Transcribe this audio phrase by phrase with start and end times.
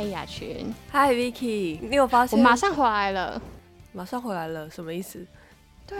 [0.00, 2.38] 嗨，雅群，嗨，Vicky，你有发现？
[2.38, 3.38] 我马上回来了，
[3.92, 5.26] 马上回来了，什么意思？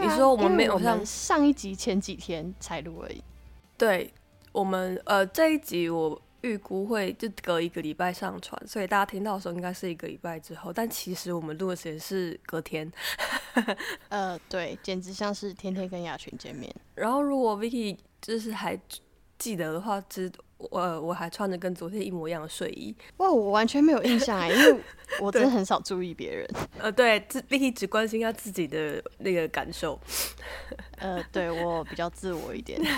[0.01, 3.23] 你说我们没有像们上一集前几天才录而已。
[3.77, 4.11] 对
[4.51, 12.91] 我们呃这一集我预估会就隔一个礼拜上传，所以大家听到的时候应该是一个礼拜之后，但其实我们录的时间是隔天。
[14.09, 16.75] 呃，对，简直像是天天跟雅群见面。
[16.95, 18.75] 然后如果 Vicky 就是还
[19.37, 20.31] 记得的话，其实
[20.69, 22.95] 我呃我还穿着跟昨天一模一样的睡衣。
[23.17, 24.75] 哇，我完全没有印象哎，因为
[25.19, 26.47] 我真的很少注意别人。
[26.77, 29.99] 呃，对，自 Vicky 只关心他自己的那个感受。
[30.99, 32.79] 呃，对我比较自我一点。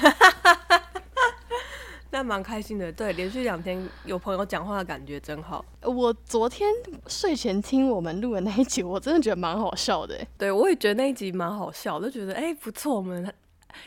[2.12, 5.66] 那蛮开心的，对，连续两天有朋友讲话的感觉真好。
[5.82, 6.70] 我昨天
[7.07, 10.27] 睡前听我们录的那一集，我真的觉得蛮好笑的欸。
[10.38, 13.34] 对，我也觉得那一集蛮好笑，就觉得哎、不错，我们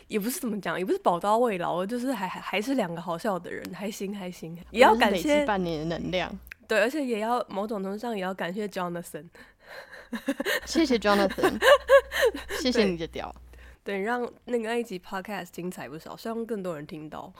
[0.08, 6.38] 也不是怎么讲，也不是宝刀未老，就是还还还是两个好笑的人，还行还行，也要感谢半年的能量。
[6.68, 9.24] 对，而且也要某种程度上也要感谢 Jonathan，
[10.64, 11.58] 谢谢 Jonathan，
[12.60, 13.34] 谢谢你的屌。
[13.84, 17.32] 对，让那个那一集 Podcast 精彩不少，希望更多人听到。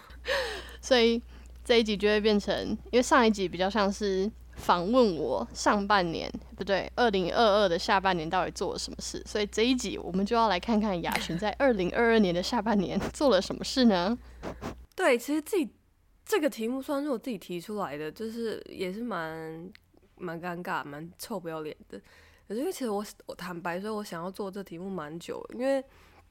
[0.80, 1.20] 所以
[1.64, 14.18] 这一集就会变成，因为上一集比较像是访问我上半年，不对，二零二二的下半年到底做了什么事，所以这一集我们就要来看看雅群在二零二二年的下半年 做了什么事呢？
[14.96, 15.70] 对，其实自己
[16.24, 19.70] 这个题目算是我自己提出来的，就是也是蛮
[20.16, 22.00] 蛮尴尬、蛮臭不要脸的。
[22.48, 25.84] 可是因为其实我我坦白说，我想要做这题目蛮久，因为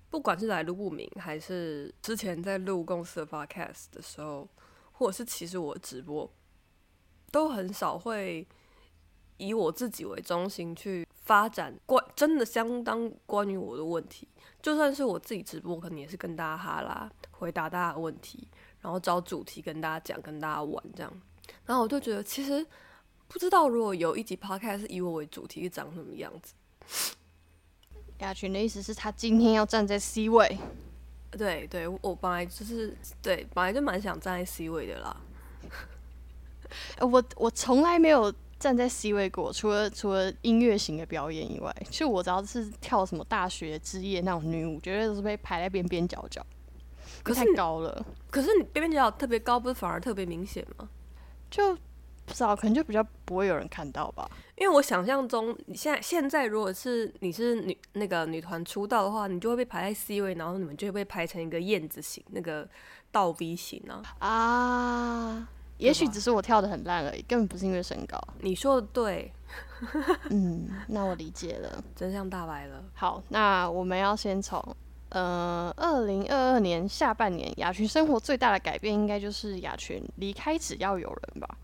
[0.09, 4.49] 不管是来路不明，还是之前在录公司的 podcast 的时候，
[4.93, 6.29] 或者是其实我直播，
[7.35, 8.47] 都很少会
[9.35, 14.25] 以我自己为中心去发展关真的相当关于我的问题。
[14.61, 18.47] 就算是我自己直播，可能也是跟大家哈拉，回答大家的问题，
[18.79, 21.11] 然后找主题跟大家讲，跟大家玩这样。
[21.65, 22.65] 然后我就觉得，其实
[23.27, 26.53] 不知道如果有一集 podcast 是以我为主题，是长什么样子。
[28.19, 30.57] 雅群的意思是他今天要站在 C 位，
[31.31, 35.17] 对对，我我本来就是对，本来就蛮想站在 C 位的啦。
[36.97, 46.45] 呃我我从来没有站在 C 位过，除了除了音乐型的表演以外，就我只要是跳什么大学之夜那种女舞，绝对都是被排在边边角角，
[47.23, 48.05] 可是高了。
[48.31, 50.89] 可是你边边角角特别高，不是反而特别明显吗？
[51.51, 51.75] 就
[52.25, 54.29] 不知道，可能就比较不会有人看到吧。
[54.57, 62.67] 因为我想象中，你现在现在如果是你是女那个女团出道的话，你就会被排在 C 位，然后你们就会被排成一个燕子型，那个
[63.11, 64.01] 倒 V 型啊。
[64.19, 68.17] 啊，也许只是我跳的很烂而已，根本不是因为身高。
[68.39, 69.31] 你说的对，
[70.29, 71.83] 嗯，那我理解了。
[71.95, 72.83] 真相大白了。
[72.93, 74.63] 好，那我们要先从
[75.09, 81.57] 呃，二零二二年下半年雅群生活最大的改变，应该就是雅群离开只要有人吧。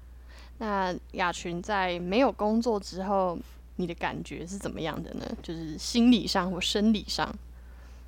[0.60, 3.38] 那雅群在没有工作之后，
[3.78, 5.26] 你的感觉是怎么样的呢？
[5.42, 7.34] 就是心理上或生理上。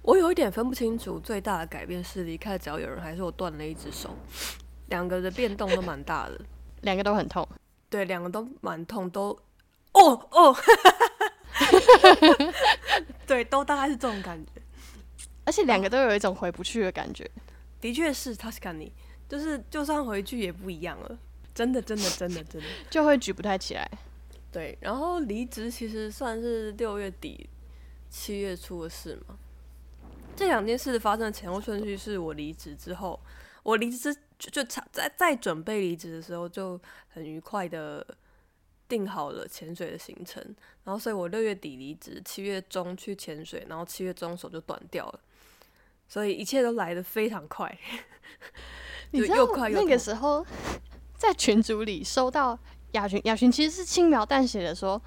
[0.03, 4.09] 我有一点分不清楚，最大的改变是离开只要有人，还是我断了一只手，
[4.94, 6.40] 两个的变动都蛮大的。
[6.81, 7.48] 两个都很痛，
[7.90, 9.30] 对，两个都蛮痛，都
[9.94, 10.56] 哦哦，
[13.26, 14.52] 对，都大概是这种感觉。
[15.46, 17.28] 而且两个都有一种回不去的感觉。
[17.81, 18.92] 的确是 Tuscany，
[19.28, 21.18] 就是就算回去也不一样了，
[21.56, 22.68] 真的真的真的真的。
[22.92, 23.90] 就会举不太起来。
[24.52, 27.50] 对，然后离职其实算是六月底、
[28.12, 29.36] 七月初的事嘛。
[30.36, 33.20] 这两件事发生的前后顺序是我离职之后，
[33.64, 38.06] 我离职之就就差在在准备离职的时候就很愉快的
[38.90, 40.44] 定好了潜水的行程，
[40.84, 45.20] 然后所以我六月底离职，七月中去潜水，然后七月中手就断掉了，
[46.09, 47.70] 所以一切都来得非常快，
[49.14, 50.46] 就你知道那个又快又痛时候
[51.16, 52.60] 在群组里收到
[52.92, 55.02] 雅群，雅群其实是轻描淡写的说：“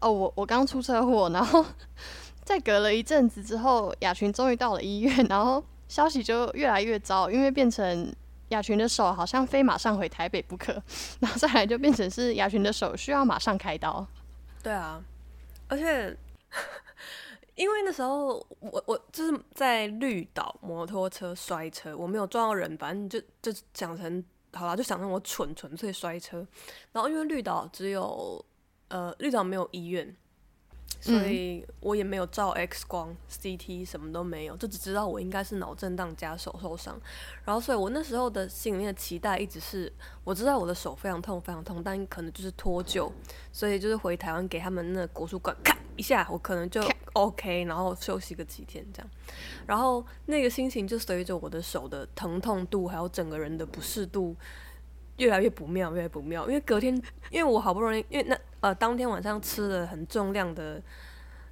[0.00, 1.64] 哦，我我刚出车祸，然后
[2.44, 8.14] 在隔了一阵子之后，雅群终于到了医院，然后消息就越来越糟，因为变成
[8.54, 10.72] 雅群的手好像非马上回台北不可，
[11.20, 14.06] 然后再来就变成是雅群的手需要马上开刀。
[14.62, 15.02] 对啊，
[15.68, 16.16] 而且
[17.56, 26.46] 因为那时候我我就是在绿岛摩托车摔车，我没有撞到人，反正就就讲成好啦，就想成我蠢，纯粹摔车。
[26.92, 28.42] 然后因为绿岛只有
[28.88, 30.16] 呃绿岛没有医院，
[31.04, 36.98] 所以我也没有照 X 光、CT 什么都没有，就只知道我应该是脑震荡加手受伤。
[37.44, 39.92] 然后所以我那时候的心里面的期待一直是，
[40.24, 43.12] 我知道我的手非常痛非常痛，但可能就是脱臼，
[43.52, 49.10] 所以就是回台湾给他们那个国术馆咔一下，我可能就 OK，然后休息个几天这样。
[49.66, 54.34] 然后那个心情就随着我的手的疼痛度，还有整个人的不适度，
[55.18, 56.48] 越来越不妙，越来越不妙。
[56.48, 56.94] 因为隔天，
[57.30, 60.80] 因为我好不容易，因为那呃当天晚上吃了很重量的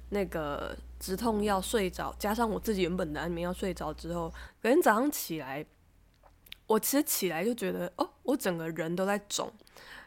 [0.09, 5.63] 那个止痛药睡着，加上我自己原本的安眠药睡着之后，隔天早上起来，
[6.65, 9.51] 我其实起来就觉得哦，我整个人都在肿。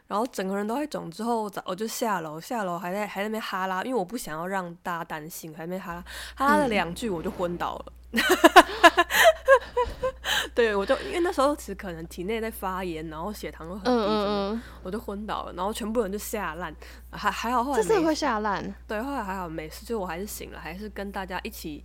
[0.07, 6.03] 然后整个人都在肿，之后早我就下楼，下楼还在还在那边哈拉，因为我不想要让大家担心，还在那边哈拉
[6.35, 7.93] 哈拉了两句，我就昏倒了。
[10.55, 16.75] 对，我就因为那时候其实可能体内在发炎，然后血糖又很低，我就昏倒了，然后全部人就吓烂，
[17.11, 21.83] 还还好后来这是会吓烂，对，后来还好没事，就我还是醒了，还是跟大家一起，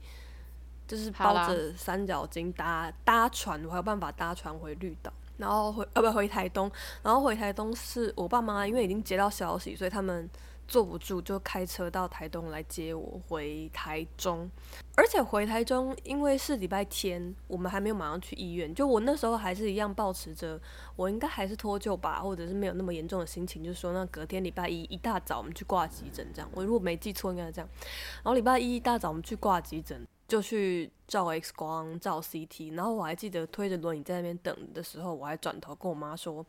[0.88, 5.12] 就是包着三角巾搭搭船，我还有办法搭船回绿岛。
[5.38, 6.70] 然后回呃不回台东，
[7.02, 10.28] 然后回台东是我爸妈因为已经接到消息，所以他们
[10.66, 14.50] 坐不住，就开车到台东来接我回台中。
[14.96, 18.74] 而且回台中因为是礼拜天，我们还没有马上去医院。
[18.74, 20.60] 就我那时候还是一样保持着
[20.96, 26.50] 我应该还是脱臼吧，或者是没有那么严重的心情，就是说那隔天礼拜一一大早我们去挂急诊这样。
[26.54, 27.68] 我如果没记错应该是这样。
[28.16, 30.06] 然后礼拜一一大早我们去挂急诊。
[30.28, 36.42] 就去照 X 光、照 CT，然后我还记得推着轮椅在那边等的时候，我还转头跟我妈说：“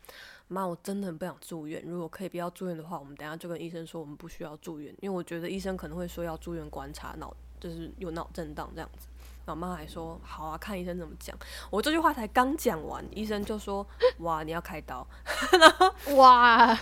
[0.53, 1.83] 妈，我真的很不想住院。
[1.85, 9.07] 如果可以不要住院的话，我们等下就跟医生说我们不需要住院，因为我觉得医生可能会说要住院观察脑，就是有脑震荡这样子。”
[9.45, 11.37] 然后妈还说：“好啊，看医生怎么讲。”
[11.71, 13.85] 我这句话才刚讲完，医生就说
[14.19, 15.05] ：“哇，你要开刀。
[15.59, 16.79] ”然后哇，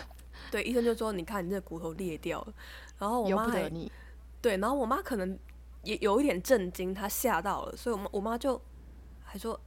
[0.52, 2.54] 对，医生就说：“你看你这骨头裂掉了。”
[3.00, 3.72] 然后我妈还
[4.42, 5.40] 对，然后我妈可能。
[5.84, 8.62] 也有一点震惊，她吓到了，所以我妈我妈就
[9.24, 9.60] 还说，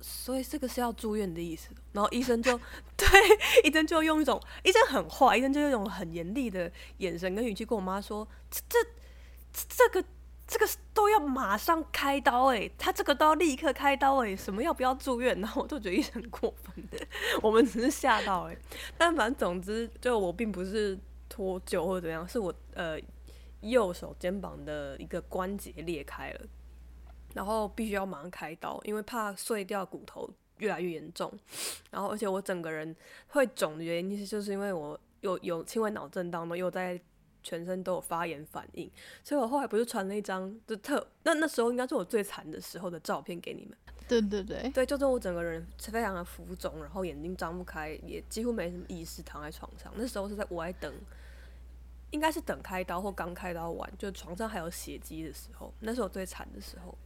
[0.00, 1.70] 所以这个是要住院的意思。
[1.92, 2.58] 然后医生就
[2.96, 3.06] 对
[3.64, 10.08] 医生就用一种医生很坏，医生就用一种很严厉的眼神跟语气跟我妈说：“这这这个
[10.46, 16.98] 这个都要马上开刀哎，他这个都要立刻开刀哎，什么要不要住院？”然后我就觉得医生很过分的，
[17.42, 18.56] 我们只是吓到哎，
[18.98, 20.98] 但反正总之就我并不是
[21.28, 22.98] 脱臼或者怎样，是我呃。
[23.62, 26.40] 右手肩膀的一个关节裂开了，
[27.36, 31.30] 然后必须要马上开刀，因为怕碎掉骨头越来越严重。
[31.90, 32.96] 然后，而且我整个人
[33.28, 36.98] 会肿的原因，其实就是因为我有有轻微脑震荡嘛，又在
[37.42, 38.90] 全身都有发炎反应。
[39.22, 43.76] 所以我后来不是传了一张就特那那时候应该是我最惨的时候的照片给你们。
[44.08, 49.92] 对对对，对，就是我整个人非常的浮肿，然后眼睛张不开，也几乎没什么意识，躺在床上。
[49.94, 50.90] 那时候是在我在等。
[52.12, 56.96] 应该是等开刀或刚开刀完，就床上还有血迹的时候，那是我最惨的时候。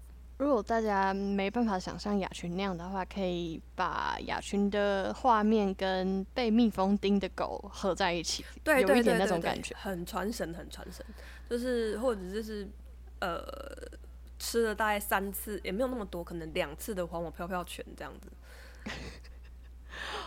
[0.40, 11.04] 如果大家没办法想象雅群那样的话，可以把雅群的画面跟被蜜蜂叮的狗合在一起，对，有一点那种感觉，很传神，很传神。
[11.46, 12.66] 就是或者就是
[13.20, 13.38] 呃，
[14.38, 18.32] 吃了大概三次，也没有那么多，可能两次的还我飘飘拳这样子。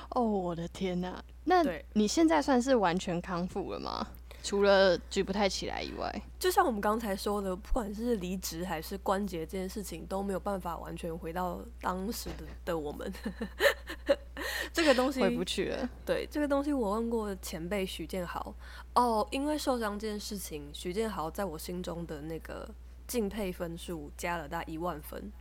[0.09, 1.23] 哦，我的天哪！
[1.45, 1.63] 那
[1.93, 4.07] 你现在算是完全康复了吗？
[4.43, 13.11] 除了举不太起来以外，就像我们刚才说的，不管是离职还是关节这件事情，都没有办法完全回到当时的的我们。
[14.73, 15.89] 这个东西回不去了。
[16.05, 18.53] 对，这个东西我问过前辈徐建豪。
[18.95, 22.69] 哦，因为受伤这件事情，徐建豪在我心中的那个
[23.07, 25.31] 敬佩分数加了大概一万分，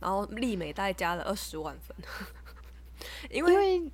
[0.00, 1.96] 然后丽美大概加了二十万分。
[3.30, 3.88] 因为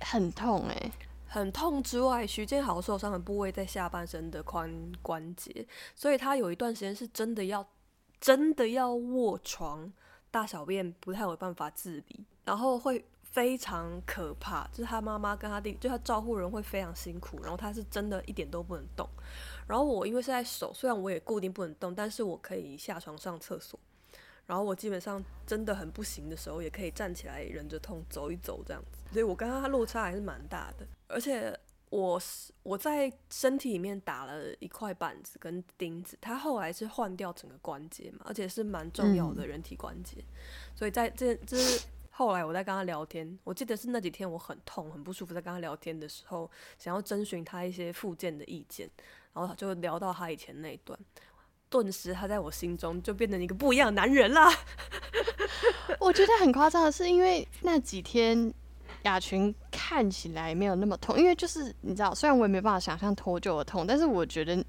[0.00, 0.92] 很痛哎。
[1.32, 7.64] 很痛之外，徐建豪受伤的部位在下半身的髋关节，所以他有一段时间是真的要
[8.20, 9.92] 真的要卧床，
[10.32, 14.66] 大小便不太有办法自理，然后会非常可怕。
[14.72, 19.08] 就是他妈妈跟他弟，就他照顾人会非常辛苦，然后他是真的一点都不能动。
[19.68, 23.78] 然后我因为是在手，虽然我也固定不能动，但是我可以下床上厕所。
[24.50, 28.98] 然后我基本上真的很不行的时候，也可以站起来忍着痛走一走这样子。
[29.12, 30.84] 所以我跟他落差还是蛮大的。
[31.06, 31.56] 而且
[31.88, 40.16] 我是我在身体里面打了一块板子跟钉子，他后来是换掉整个关节嘛，而且是蛮重要的人体关节，
[40.74, 48.90] 所以在这这是后来我在跟他聊天，我记得是那几天我很痛很不舒服，在跟他聊天的时候，想要征询他一些附件的意见，
[49.32, 50.98] 然后就聊到他以前那一段，
[51.70, 54.52] 顿时他在我心中就变成一个不一样的男人啦。
[55.98, 58.52] 我觉得很夸张的是，因为那几天。
[59.04, 64.62] 雅群看起来没有那么痛，因为就是你知道，虽然我也没办法想象脱臼的痛，但是我觉得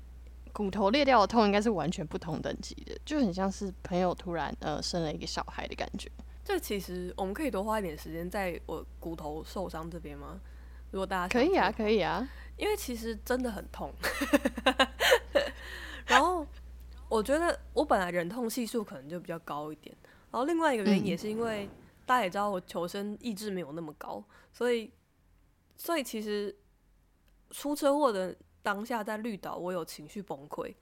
[0.54, 6.10] 骨头裂掉的痛应该是完全不同等级的，就很像是朋友突然呃生了一个小孩的感觉。
[6.46, 10.40] 这其实我们可以多花一点时间在我骨头受伤这边吗？
[10.92, 13.94] 如果大家可以啊，可以啊，因为其实真的很痛。
[16.08, 16.48] 然后
[17.12, 19.96] 我觉得我本来忍痛系数可能就比较高一点，
[20.32, 21.70] 然后另外一个原因也是因为。
[22.04, 24.92] 大家也知道我求生意志没有那么高，所以
[25.78, 26.54] 所以其实
[27.52, 30.74] 出车祸的当下在绿岛，我有情绪崩溃。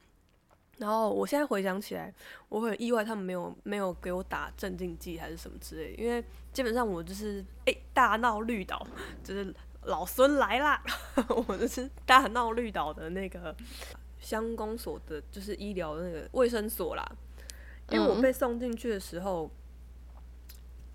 [0.77, 2.11] 然后我现在回想起来，
[2.47, 8.87] 我很意外，他们没有没有给我打镇静剂还是什么之类，因为基本上我就是哎大闹绿岛，
[9.23, 10.81] 就是老孙来啦，
[11.47, 13.55] 我就是大闹绿岛的那个
[14.29, 17.03] 乡公所的，就是医疗那个卫生所啦。
[17.89, 19.49] 因为我被送进去的时候，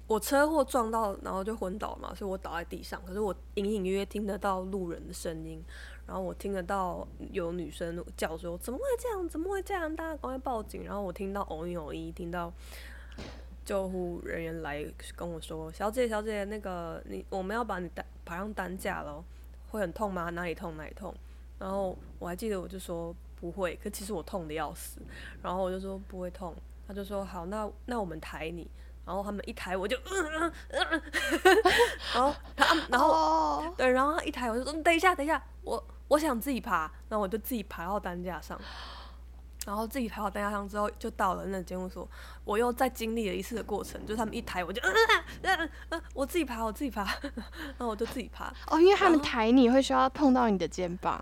[0.07, 3.03] 我车祸撞到，然后就昏倒嘛，所以我倒在地上。
[3.05, 5.61] 可是我隐隐约约听得到路人的声音。
[6.07, 9.29] 然后我听得到有女生叫说：“怎么会这样？
[9.29, 9.97] 怎么会这样？
[9.97, 12.53] 大家赶快报警！”然后我听到哦一哦一，听到
[13.65, 14.87] 救护人员来
[15.17, 19.25] 跟我说：“小姐，小姐，那个你我们要把你担爬上担架了，
[19.71, 20.31] 会很痛吗？
[20.31, 20.77] 哪里痛？
[20.77, 21.13] 哪里痛？”
[21.59, 25.01] 然后我还记得我就说不会，可其实我痛的要死。
[25.43, 26.55] 然后我就说不会痛，
[26.89, 28.71] 他就说好，那那我们抬你。
[29.05, 31.03] 然后他们一抬我就，嗯嗯嗯
[32.15, 35.83] 然后他然后对，然后他一抬我就说等一下，等一下，我。
[36.07, 38.61] 我想自己爬，然后我就自己爬到担架上，
[39.67, 42.07] 然后自己爬到担架上之后，就到了那监护所。
[42.45, 44.95] 我又再经历了一次的过程，就是他们一抬我就，嗯
[45.43, 48.53] 嗯嗯，我自己爬，我自己爬， 然后我就自己爬。
[48.67, 51.19] 哦，因为他们抬你会需要碰到你的肩膀。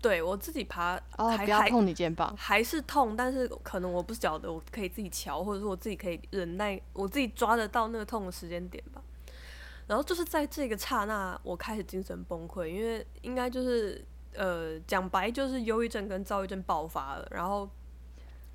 [0.00, 9.02] 对我自己爬，哦，不要碰你肩膀，还是痛，但是可能我不晓得，我可以自己瞧，或者说我自己可以忍耐，我自己抓得到那个痛的时间点吧。
[9.86, 14.04] 然后就是在这个刹那，我开始精神崩溃，因为应该就是。
[14.34, 17.68] 呃，讲白就是忧郁症跟躁郁症爆发了，然后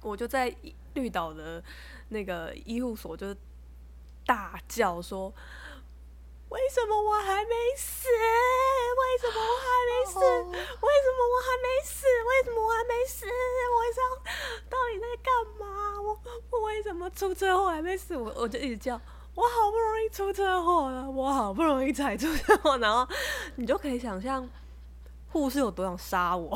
[0.02, 0.56] 我就在
[0.94, 1.62] 绿岛的
[2.10, 3.36] 那个医务所就
[4.26, 5.34] 大叫说
[6.54, 8.08] ：“为什么我还没死？
[8.08, 10.20] 为什么我还没死？
[10.20, 12.06] 为什么我还没死？
[12.06, 13.26] 为什么我还没死？
[13.26, 13.98] 我想
[14.70, 16.00] 到底在干嘛？
[16.00, 16.08] 我
[16.52, 18.16] 我为什么出车祸还没死？
[18.16, 19.02] 我我就一直叫，
[19.34, 23.08] 我好不容易出车祸了，我好不容易才出车祸，然后
[23.56, 24.48] 你就可以想象。”
[25.34, 26.56] 护士有多想杀我？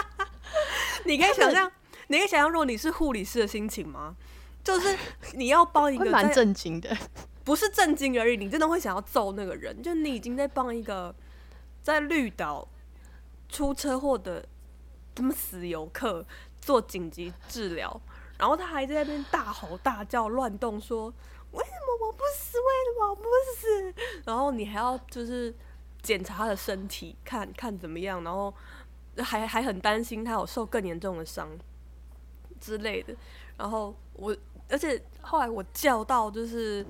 [1.04, 1.72] 你可以想象，
[2.08, 4.14] 你可以想象，如果你是护理师的心情吗？
[4.62, 4.94] 就是
[5.32, 6.94] 你要帮一个蛮震惊的，
[7.50, 9.82] 不是震惊而已，你真的会想要揍那个人。
[9.82, 11.12] 就你已经在帮一个
[11.82, 12.68] 在绿岛
[13.48, 14.46] 出车祸的
[15.16, 16.24] 他妈死游客
[16.60, 18.00] 做紧急治疗，
[18.38, 21.12] 然后他还在那边大吼大叫、乱动，说
[21.50, 22.56] ：“为什么我不死？
[22.56, 23.22] 为什么我不
[23.56, 25.52] 死？”然后你还要就是。
[26.02, 28.54] 检查他的身体，看看怎么样，然后
[29.18, 31.46] 还还很担心他有受更严重的伤
[32.58, 33.14] 之类的。
[33.58, 34.34] 然后我，
[34.70, 36.82] 而且后来我叫到，就是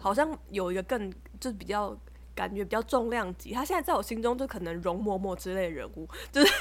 [0.00, 1.96] 好像有一个更就是比较
[2.34, 6.52] 感觉比较重量级，他现在在我心中就可能容嬷嬷之类的人物， 就是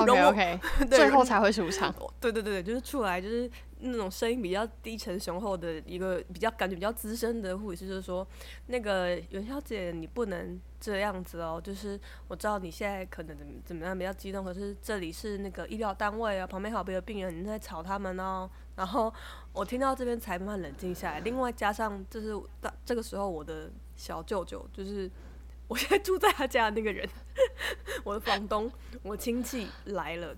[0.00, 1.94] OK OK， 最后才会出场。
[2.20, 3.50] 对对对对，就是出来就是。
[3.86, 8.26] 那种声音比较低沉雄厚的一个比较感觉比较资深的护士，就是说，
[8.68, 11.60] 那个元宵姐，你不能这样子哦。
[11.62, 18.48] 就是我知道你现在可能怎么怎么样比较激动，可是这里是那个医疗单位啊，旁边还有别的病人，你在吵他们哦。
[18.74, 19.12] 然后
[19.52, 21.20] 我听到这边才慢慢冷静下来。
[21.20, 25.10] 另外加上就是到这个时候，我的小舅舅就是
[25.68, 27.08] 我现在住在他家的那个人，
[28.04, 28.70] 我的房东，
[29.02, 30.36] 我亲戚来了。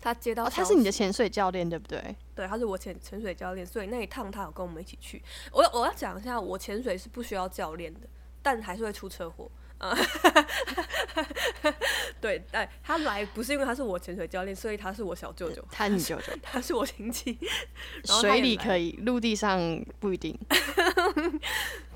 [0.00, 2.16] 他接到，他是你的潜水教练对不对？
[2.34, 5.22] 对，他是我潜潜水教练，所以那一趟他有跟我们一起去。
[5.52, 8.00] 我我要讲一下，我潜水是不需要教练的，
[8.42, 9.48] 但还是会出车祸。
[9.78, 9.96] 啊，
[12.20, 15.64] 对，哎，他来不是因为他是我潜水教练，所以他是我小舅舅。
[15.70, 17.38] 他是你舅舅，他是我亲戚。
[18.04, 19.60] 水里可以，陆地上
[20.00, 20.36] 不一定。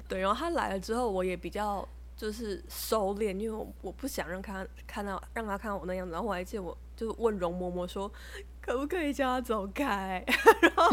[0.09, 1.87] 对，然后他来了之后，我也比较
[2.17, 6.13] 就是收敛，因为我我不想让他看到让他看到我那样子。
[6.13, 6.77] 然后我还记得我。
[6.97, 8.11] 就问容嬷嬷说
[8.59, 10.25] ：“可不可以叫他走开？”
[10.63, 10.91] 然后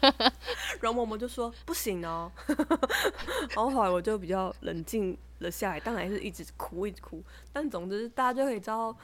[0.80, 2.32] 容嬷嬷就说：“不行哦。
[3.54, 7.22] ”然后后来我就比较冷静了下来，当然是一直哭，一直哭。
[7.52, 8.96] 但总之，大家就可以知道，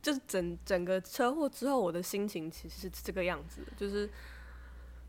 [0.00, 4.08] 就是整整个车祸之后，我的心情其实是这个样子，就是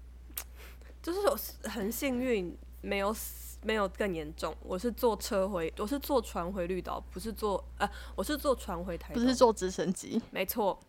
[1.02, 2.54] 就是很幸运，
[2.86, 3.44] 没有死。
[3.64, 10.80] 没有更严重，我是坐车回，我是坐船回绿岛，不是坐呃，我是坐船回台，不是坐直升机，没错。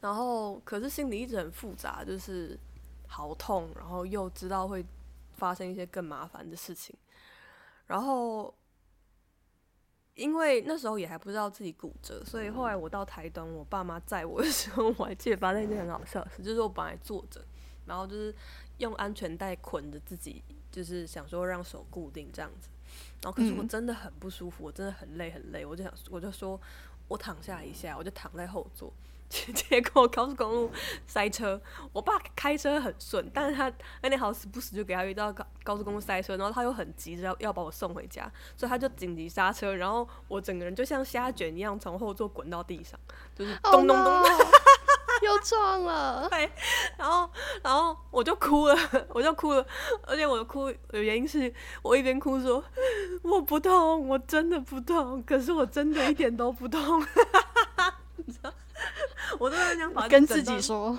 [0.00, 2.58] 然后，可是心里一直很复杂，就是
[3.06, 4.84] 好痛，然后又知道会
[5.34, 6.96] 发生一些更麻烦的事情。
[7.86, 8.52] 然后，
[10.14, 17.40] 因为那时候也还不知道自己骨折，所以后来我到台东，我爸妈载我的时候，我还记得发生一件很好笑的事，就是我本来坐着，
[17.86, 18.34] 然后就是
[18.78, 20.42] 用安全带捆着自己。
[20.74, 22.68] 就是想说让手固定这样子，
[23.22, 26.60] 然后可是我真的很不舒服，我真的很累很累，我就想我就说
[27.06, 28.92] 我躺下一下，我就躺在后座，
[29.30, 30.70] 结果高速公路
[31.06, 31.60] 塞车，
[31.92, 42.98] 我爸开车很顺，但是他那天好死不死就给他遇到高高速公路塞车，然后他又很急着要要把我送回家，所以他就紧急刹车，然后我整个人就像虾卷一样从后座滚到地上，
[43.34, 43.96] 就是咚咚咚。
[43.96, 44.44] Oh no，
[45.24, 46.28] 又撞了。
[46.30, 46.50] 对，
[46.96, 47.28] 然后
[47.62, 48.76] 然后我就哭了，
[49.10, 49.66] 我就哭了，
[50.06, 51.52] 而且我的哭的原因是
[51.82, 52.62] 我一边哭说
[53.22, 57.04] 我不痛，我真的不痛，可是我真的一点都不痛。
[58.16, 58.52] 你知道，
[59.38, 60.96] 我都在想把跟自己说，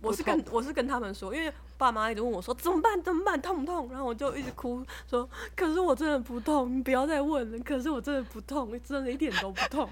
[0.00, 9.88] 我是跟我是跟他们说，因为爸妈一直问我说怎么办怎么办痛不痛，然后我就一直哭说，可是我真的不痛，你不要再问了，可是我真的不痛，真的一点都不痛。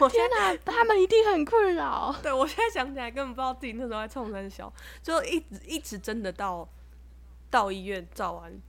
[0.00, 2.14] 我 天哪，他们一定很困扰。
[2.22, 4.72] 对我现在想起来根本不知道自己那时候在冲三小，
[5.02, 6.68] 就一直一直真的到
[7.50, 8.60] 到医院照完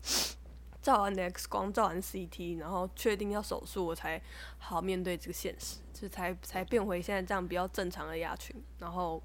[0.81, 4.21] 照完 X 光，照完 CT，然后确定要手术，我才
[4.59, 9.21] 好面对这个现实，就才才变回现在这样比较正常的牙群，然后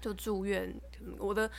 [0.00, 0.74] 就住院。
[1.18, 1.50] 我的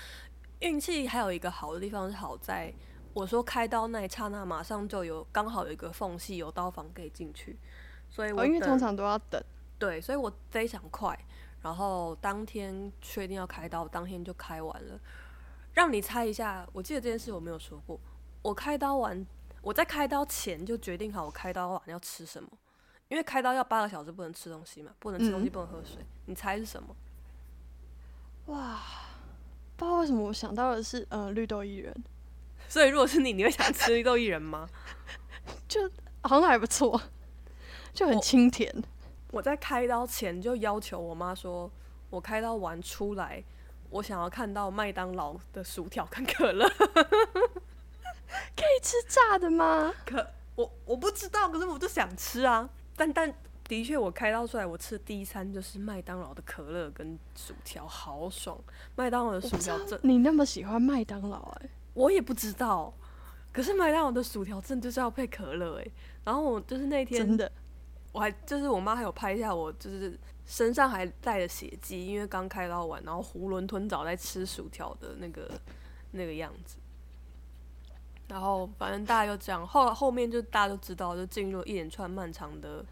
[0.60, 2.74] 运气还有一个好的地方是好在，
[3.14, 7.58] 我说开刀那一刹那，马上就有刚好有一个缝隙，有刀房可以进去，
[8.10, 9.42] 所以我、哦，因为通常都要等。
[9.80, 11.18] 对，所以我非常快，
[11.62, 15.00] 然后当天确定要开刀，当天就开完了。
[15.74, 18.00] 让你猜一下，我记得这件事我没有说过。
[18.42, 19.24] 我开刀完，
[19.62, 22.50] 我在开刀前就决定好我开刀完要吃什么，
[23.08, 26.04] 因为开刀要八个小时不能吃东西嘛，不能吃东西，嗯不能喝水。
[26.26, 26.96] 你猜是什么？
[28.48, 28.82] 哇，
[29.76, 31.96] 不知道为什么我想到的是，呃，绿豆薏仁，
[32.68, 34.68] 所以如果是你，你会想吃绿豆薏仁吗？
[35.68, 35.90] 就
[36.24, 37.02] 好像还不错，
[37.94, 38.74] 就很清甜。
[39.32, 41.70] 我在开刀前就要求我妈说，
[42.10, 43.44] 我开刀完出来，
[43.90, 46.68] 我想要看到麦当劳的薯条跟可乐。
[46.70, 49.94] 可以吃炸的吗？
[50.06, 50.26] 可
[50.56, 52.70] 我我不知道，可是我就想吃啊。
[52.96, 53.34] 但但
[53.68, 58.58] 的确，我开刀出来，我吃的第一餐就是麦当劳的可乐跟薯条，好爽。
[58.96, 62.94] 麦当劳的薯条真，你那么喜欢麦当劳哎、我也不知道。
[63.52, 65.88] 可是麦当劳的薯条真的就是要配可乐哎。
[66.24, 67.52] 然后我就是那天真的。
[68.14, 75.52] 我还就是我妈还有拍一下我，就是身上还带着血迹，因为刚开刀完，然后囫囵吞枣在吃薯条的那个
[76.12, 76.78] 那个样子。
[78.28, 82.84] 然后反正大家就这样，后后面就大家都知道，就进入一连串漫长的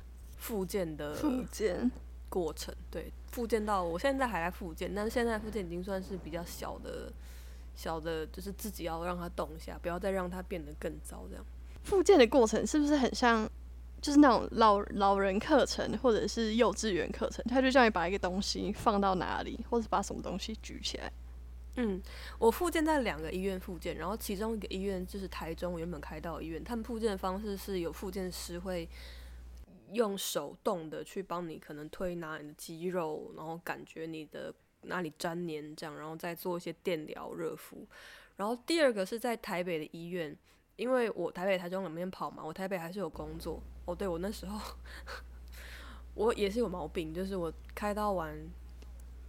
[0.45, 1.89] 复健的复健，
[2.29, 2.71] 过程。
[2.91, 7.11] 对，复健到我现在还在复健，但是现在复健已经算是比较小的
[7.75, 11.43] 小的，就是自己要让它动一下，不要再让它变得更糟这样。
[11.83, 13.49] 复健的过程是不是很像，
[13.99, 17.43] 就是那种老老人课程或者是幼稚园课程？
[17.45, 21.11] 他就叫你把一个东西放到哪里，或者把什么东西举起来。
[21.77, 21.99] 嗯，
[22.37, 28.87] 我复健在两个医院复健，然后其中一个医院就是台中原本开到医院，他们复健的方式是有复健师会
[29.95, 34.53] 用手动的去帮你可能推拿你的肌肉，然后感觉你的
[34.83, 37.87] 哪里粘黏这样，然后再做一些电疗热敷。
[38.35, 40.37] 然后第二个是在台北的医院，
[40.75, 43.61] 因为我台北、台中两边跑嘛，我台北还是有工作。
[43.85, 44.59] 哦，对我那时候
[46.13, 48.37] 我也是有毛病，就是我开刀完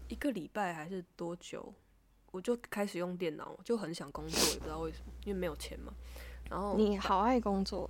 [0.09, 1.73] 一个礼拜还是多久，
[2.33, 5.93] 我就开始用电脑，就很想工作，也不知道为什么，因为没有钱嘛。
[6.51, 7.89] 然后你好爱工作，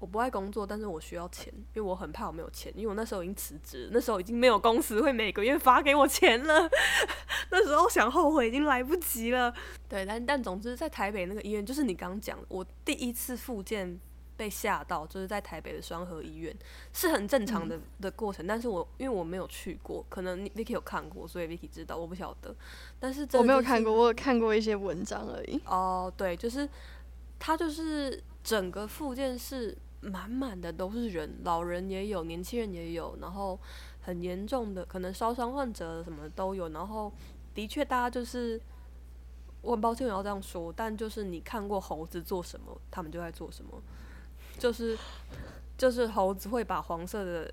[0.00, 6.68] 我不爱工作，但是我需要钱，因为我很怕我没有钱，因为我那时候已经辞职，那时候已经没有公司会每个月发给我钱了，
[7.52, 9.54] 那时候想后悔已经来不及了。
[9.88, 14.00] 对，但但总之在台北那个医院，就是你刚刚讲，我第一次复健
[14.36, 16.56] 被吓到，就是在台北的双河医院，
[16.94, 22.56] 是很正常的、的过程，但是我因为我没有去过，可能 Vicky 有看过，所以 Vicky 知道，我不晓得，
[22.98, 25.60] 但是我没有看过，我有看过一些文章而已。
[25.66, 26.66] 哦，对，就是
[27.38, 33.58] 它就是整个附件是满满的都是人，老人也有，年轻人也有，然后
[34.02, 37.12] 很严重的可能烧伤患者什么都有，然后
[37.54, 38.60] 的确大家就是。
[39.62, 43.78] 我很抱歉我要这样说，但就是你看过猴子做什么，他们就在做什么，
[44.58, 44.96] 就是
[45.76, 47.52] 就是猴子会把黄色的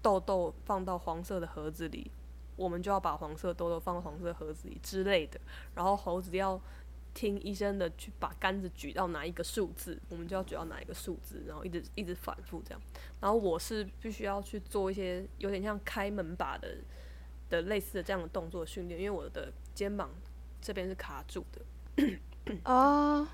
[0.00, 2.08] 豆豆放到黄色的盒子里，
[2.54, 5.40] 我们就要把黄色的豆豆放到黄色盒子里之类的，
[5.74, 6.60] 然后猴子要
[7.14, 12.80] 听医生的去把杆子举到哪一个数字，我们就要举到哪一个数字，然后一直一直反复这样。
[13.20, 16.76] 然后我是必须要去做一些有点像开门把的
[17.48, 20.10] 的类似的这样的动作训练，因为我的肩膀
[20.60, 21.62] 这边是卡住的，
[22.64, 23.26] 哦，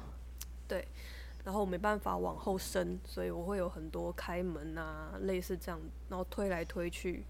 [1.42, 7.24] 然后我没办法往后伸，所以我会有很多开门啊，类似这样，然后推来推去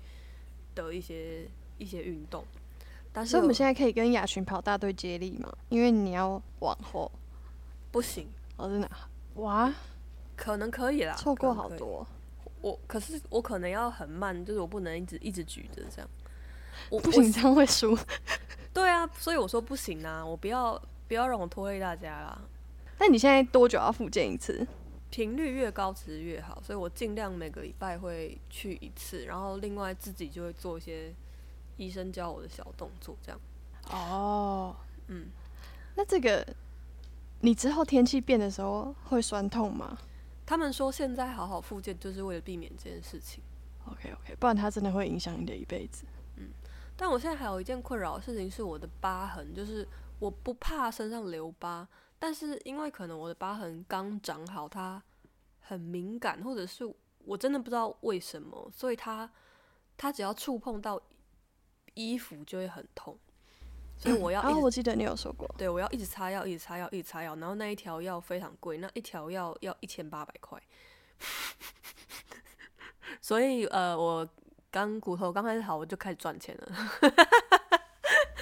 [0.75, 2.45] 的一些一些运动。
[3.13, 5.53] 但是所以我们现在可以跟雅群跑大队接力吗？
[5.69, 7.11] 因为你要往后，
[7.91, 9.75] 不行，我，真的啊，哇，
[10.37, 12.07] 可能可以啦，错过可能可以好多。
[12.61, 16.09] 我可是我可能要很慢，就是我不能一直一直举着这样。
[16.89, 17.97] 我我不行，这样会输。
[18.73, 22.41] 对啊，所以我说不行啊，我不要不要让我拖累大家啦。
[22.99, 24.67] 那你现在多久要复健一次？
[25.11, 31.13] 频率越高其实越好，所以我尽量每个礼拜会去一次，然后另外自己就会做一些
[31.81, 33.41] 医生教我的小动作，这样。
[33.91, 34.77] 哦，
[35.09, 35.29] 嗯，
[35.97, 36.47] 那这个
[37.41, 39.97] 你之后天气变的时候会酸痛吗
[40.45, 43.43] 他们说现在好好复健就是为了避免这件事情
[43.87, 46.05] ，？OK OK，不然它真的会影响你的一辈子。
[46.37, 46.51] 嗯
[46.97, 49.89] 但我现在还有一件困扰的事情是我的疤痕，就是
[50.19, 51.89] 我不怕身上留疤，
[52.19, 55.03] 但是因为可能我的疤痕刚长好，它
[55.61, 56.85] 很敏感，或者是
[57.25, 59.31] 我真的不知道为什么，所以它
[59.97, 61.01] 它只要触碰到
[62.01, 63.17] 衣服就会很痛，
[63.99, 65.47] 所以我要啊，我记得你有说过。
[65.59, 70.61] 对，我要一直擦药，一直擦药，一直擦药，然后那一条药非常贵，那一条药要一千八百块。
[73.21, 74.27] 所以呃，我
[74.71, 76.73] 刚骨头刚开始好，我就开始赚钱了。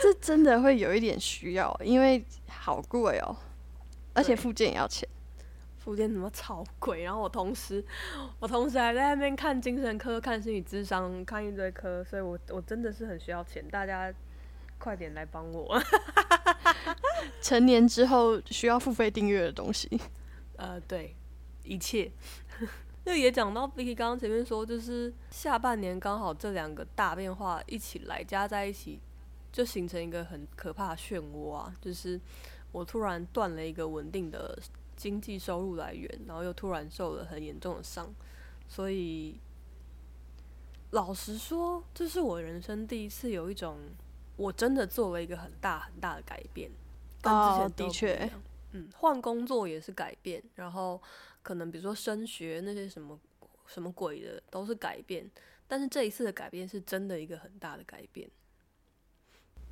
[0.01, 3.37] 这真的会有一点需要，因为好贵哦，
[4.15, 5.09] 而且附件也要钱。
[5.89, 7.03] 福建怎么超贵？
[7.03, 7.83] 然后我同时，
[8.41, 14.13] 我同时还在那边看精神科、看心理智商、看一堆科，所以我我真的是很需要钱，大家
[14.79, 15.81] 快点来帮我。
[17.41, 19.89] 成年之后需要付费订阅的东西。
[20.57, 21.17] 呃，对，
[21.63, 22.13] 一切。
[23.05, 29.01] 那也讲到 Vicky 刚刚前面说，就是下半年刚好这两个大变化一起来加在一起，
[29.51, 31.75] 就形成一个很可怕的漩涡啊！
[31.81, 32.21] 就是
[32.71, 34.59] 我突然断了一个稳定的
[34.99, 38.13] 经济收入来源，然后又突然受了很严重的伤，
[38.69, 39.39] 所以
[40.91, 43.79] 老实说，这是我人生第一次有一种
[44.37, 46.69] 我真的做了一个很大很大的改变，
[47.23, 48.31] 跟之哦前的确。
[48.73, 51.01] 嗯，换工作也是改变，然后
[51.43, 53.19] 可能比如说升学那些什么
[53.67, 55.31] 什么鬼的都是改变，
[55.67, 58.29] 但是这一次的改变是真的一个很大的改变。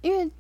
[0.00, 0.30] 因为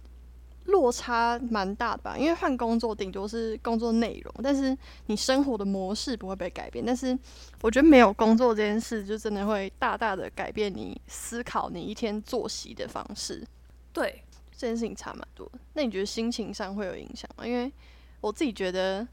[0.66, 4.76] 落差蛮大的吧，因为换工作顶多是工作内容，但是
[5.06, 6.84] 你生活的模式不会被改变。
[6.84, 7.16] 但是
[7.62, 13.46] 我觉得没有工作这件事，就真的会大大的改变你思考你一天作息的方式。
[13.92, 14.22] 对，
[14.56, 15.50] 这件事情差蛮多。
[15.74, 17.46] 那你觉得心情上会有影响吗？
[17.46, 17.70] 因为
[18.20, 19.06] 我自己觉得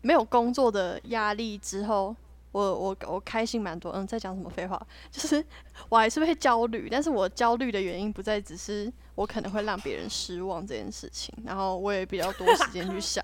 [0.00, 2.16] 没有工作的压力之后，
[2.52, 3.90] 我我我开心蛮多。
[3.92, 4.80] 嗯，在讲什么废话？
[5.10, 5.44] 就是
[5.88, 13.22] 我还是会焦虑，但是我焦虑的原因不再只是我可能会让别人失望这件事情，然后我也比较多时间去 想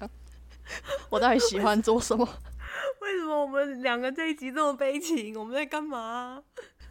[1.10, 2.24] 我到底喜欢做什么。
[3.00, 5.38] 为什么我们两个这一集这么悲情？
[5.38, 6.42] 我们在干嘛？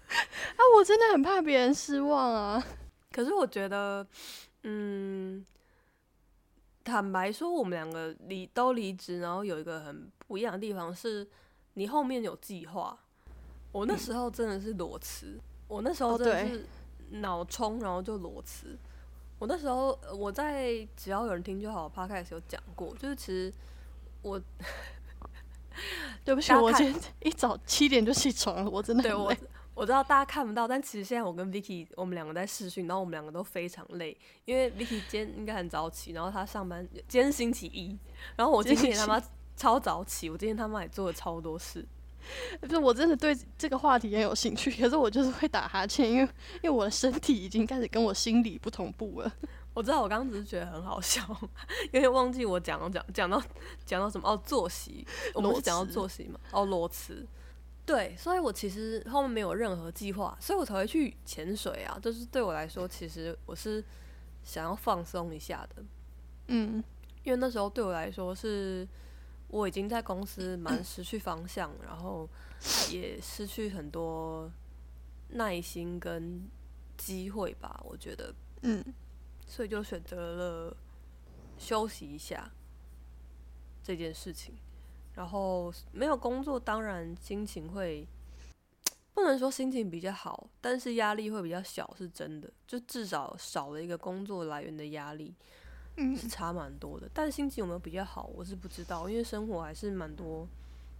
[0.07, 2.63] 啊，我真的很怕别人失望啊。
[3.11, 4.05] 可是我觉得，
[4.63, 5.45] 嗯，
[6.83, 11.27] 坦白说，我们两个离都离职，然后有一个很不一样的地方是，
[11.73, 12.97] 你后面有计划。
[13.71, 16.65] 我那时候真的是裸辞，我那时候真的是
[17.09, 18.77] 脑冲，然后就裸辞。
[19.39, 23.51] 我那时候呃我在只要有人听就好 podcast 有讲过，就是其实
[24.21, 24.39] 我
[26.23, 29.33] 对不起，我今天一早七点就起床了，我真的对我
[29.73, 37.97] 我知道大家看不到，但其实现在我跟 Vicky 我们两个在试训，然后我们两个都非常累，因为 Vicky 今天应该很早起，然后他上班今天是星期一，
[38.35, 39.19] 然后我今天也他妈
[39.63, 41.85] 超早起，我今天他妈也做了超多事。
[42.59, 46.23] 不是，我真的对这个话题很有兴趣， 可是我就是会打哈欠，因为
[46.55, 49.31] 因为我的身体已经开始跟我心理不同步了。
[49.73, 51.23] 我知道我刚刚只是觉得很好笑，
[51.93, 53.41] 因为忘记我讲到讲讲到
[53.85, 57.25] 讲到什么哦作息，我们裸是讲到辞作息嘛，哦裸辞。
[57.85, 61.97] 对，所以我其实后面没有任何计划，所以我才会去潜水啊。
[62.01, 63.83] 就是对我来说，其实我是
[64.43, 65.83] 想要放松一下的。
[66.47, 66.83] 嗯，
[67.23, 68.87] 因为那时候对我来说是，
[69.53, 72.27] 我已经在公司蛮失去方向，然后
[72.91, 74.51] 也失去很多
[75.29, 76.49] 耐心跟
[76.97, 78.83] 机会吧，我觉得，嗯，
[79.45, 80.77] 所以就选择了
[81.59, 82.51] 休息一下
[83.83, 84.55] 这件事情。
[85.13, 88.07] 然后没有工作，当然心情会
[89.13, 95.35] 不能说心情比较好，但是压力会比较小，是真的，就至少少了一个工作来源的压力。
[95.97, 100.47] 嗯是差蛮多的，但心情有没有比较好，我是不知道，因为生活还是蛮多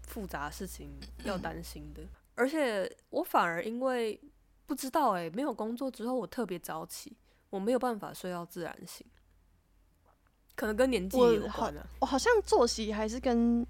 [0.04, 0.90] 复杂的事情
[1.26, 2.02] 要担心的。
[2.36, 4.20] 而且我反而因为
[4.66, 7.16] 不知道诶、没有工作之后，我特别早起，
[7.50, 9.06] 我没有办法睡到自然醒，
[10.56, 11.86] 可能跟年纪也有关啊。
[12.00, 13.66] 我好像作息还是跟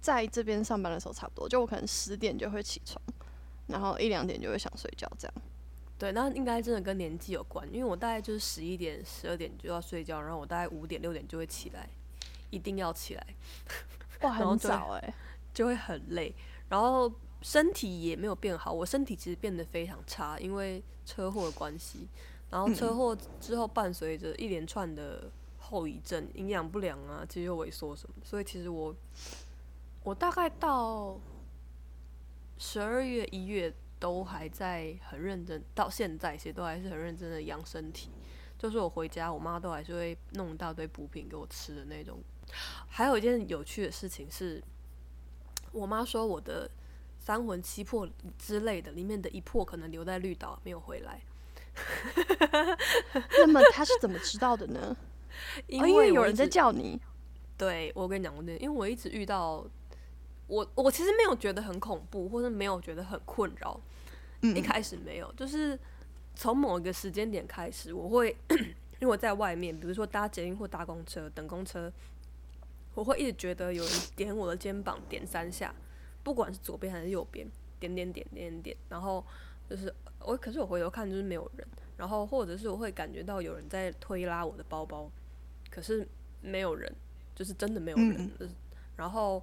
[0.00, 3.00] 在这边上班的时候差不多，就我可能十点就会起床，
[3.66, 5.34] 然后一两点就会想睡觉这样。
[5.98, 11.88] 对，那应该真的跟年纪有关，因为我大概就是十一点、十二点就要睡觉，然后我大概五点、六点就会起来，
[12.50, 13.26] 一定要起来。
[14.22, 15.14] 哇， 很早哎、
[15.54, 16.34] 就会很累。
[16.68, 22.08] 然后身体也没有变好，我身体其实变得非常差，因为车祸的关系。
[22.50, 28.94] 然后车祸之后伴随着一连串的后遗症，营养不良啊，肌肉萎缩什么，所以其实我
[30.02, 31.18] 我大概到
[32.58, 38.10] 十二月一月都还在很认真，到现在其实都还是很认真的养身体。
[38.58, 42.18] 就是我回家，我妈都还是会弄一大堆补品给我吃的那种。
[42.88, 44.60] 还有一件有趣的事情是，
[45.70, 46.68] 我妈说我的
[47.20, 51.20] 三魂七魄之类的里面的一魄可能留在绿岛没有回来。
[53.38, 54.96] 那么他是怎么知道的呢？
[55.68, 57.00] 因为有人在叫你。
[57.56, 59.64] 对，我跟你讲过这，因为我一直遇到
[60.46, 63.80] 我，我其实没有觉得很恐怖，或者没有觉得很困扰。
[64.44, 65.78] 嗯一开始没有，就是
[66.34, 68.36] 从某一个时间点开始，我会
[68.98, 71.92] 因为我在外面，比如说搭捷运或搭公车、等公车，
[72.94, 75.72] 我会一直觉得有人点我的肩膀点三下，
[76.24, 79.24] 不管是左边还是右边，点点点点点点，然后
[79.70, 81.64] 就是我，可是我回头看就是没有人，
[81.96, 85.08] 然后或者是我会感觉到有人在推拉我的包包，
[85.70, 86.04] 可是
[86.40, 86.92] 没有人，
[87.32, 88.28] 就是真的没有人，
[88.96, 89.40] 然后。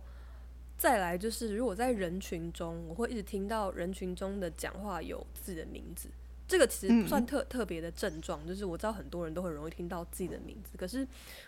[0.79, 6.07] 再来就是，如果在人群中，我会一直听到人群中的讲话有自己的名字，
[6.47, 11.05] 这个其实不算特、特别的症状，就是我知道很多人都很容易听到自己的名字，可是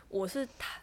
[0.10, 0.82] 我是太，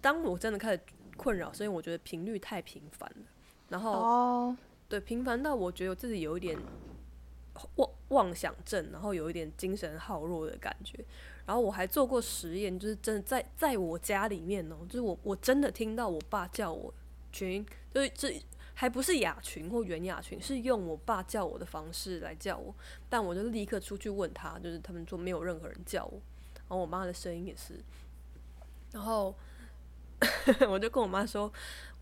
[0.00, 0.80] 当我真的开始
[1.16, 3.26] 困扰，所以我觉得频率太频繁了，
[3.68, 4.56] 然后、哦，
[4.88, 6.58] 对频繁到我觉得我自己有一点
[7.76, 10.98] 妄妄想症，然后有一点精神耗弱的感觉。
[11.46, 16.92] 然后我还做过实验，就是真的在在我家里面哦，就是我我真的听到我爸叫我
[17.36, 22.74] 群，就是这还不是雅群或袁雅群，是用我爸叫我的方式来叫我，
[23.08, 26.20] 但我就立刻出去问他，就是他们说没有任何人叫我，
[26.54, 27.78] 然后我妈的声音也是，
[28.92, 29.34] 然后
[30.68, 31.52] 我就跟我妈说，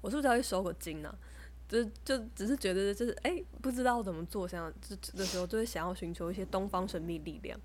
[0.01, 1.12] 我是不是要去收个金呢、
[1.68, 7.59] 就就只是觉得就是哎、不知道怎么做，想这的时候就会想要寻求一些东方神秘力量，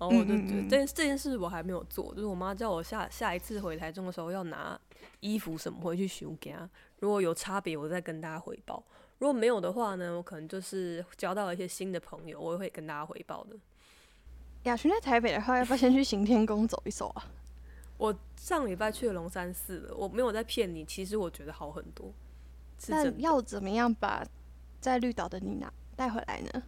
[0.00, 4.80] 然后我就觉得这件这件事我还没有做，就是我妈叫我下下一次回台中的时候要拿
[5.20, 6.68] 衣服什么回去修给她，
[7.00, 8.82] 如果有差别我再跟大家回报，
[9.18, 13.56] 如果没有的话呢，我可能就是交到了一些新的朋友，我也会跟大家回报的。
[14.64, 17.30] 雅群在台北的话，要不要先去行天宫走一走啊？
[17.98, 22.10] 我上礼拜去了龙山寺了，我没有在骗你，其实我觉得好很多，
[22.88, 23.10] 那。
[23.18, 24.24] 要怎么样把
[24.80, 26.62] 在绿岛的你拿带回来呢？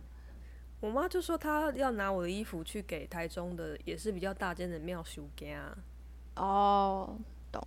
[0.82, 5.72] 我妈就说她要拿我的衣服去给台中的也是比较大间的庙修家，
[6.34, 7.16] 哦，
[7.52, 7.66] 懂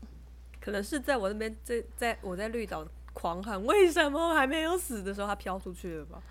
[0.60, 6.22] 可能是在我那边在在我在绿岛狂喊为什么还没有死的时候，它飘出去了吧，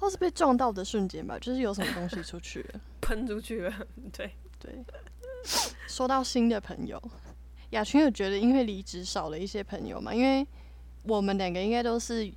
[0.00, 2.80] 或是被撞到的瞬间吧，就是有什么东西出去了。
[3.02, 4.32] 喷出去了，对。
[4.58, 4.82] 对，
[5.86, 6.98] 说到新的朋友，
[7.68, 10.14] 雅群有觉得因为离职少了一些朋友嘛？
[10.14, 10.46] 因为
[11.02, 12.32] 我们两个应该都是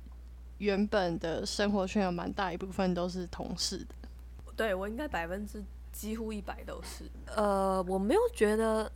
[0.58, 3.94] 原本的生活圈有蛮大一部分都是同事的。
[4.56, 7.04] 对我应该百分之几乎一百都是。
[7.34, 8.90] 呃，我没有觉得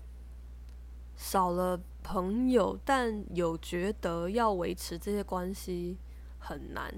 [1.17, 5.97] 少了朋友，但有觉得要维持这些关系
[6.39, 6.93] 很难。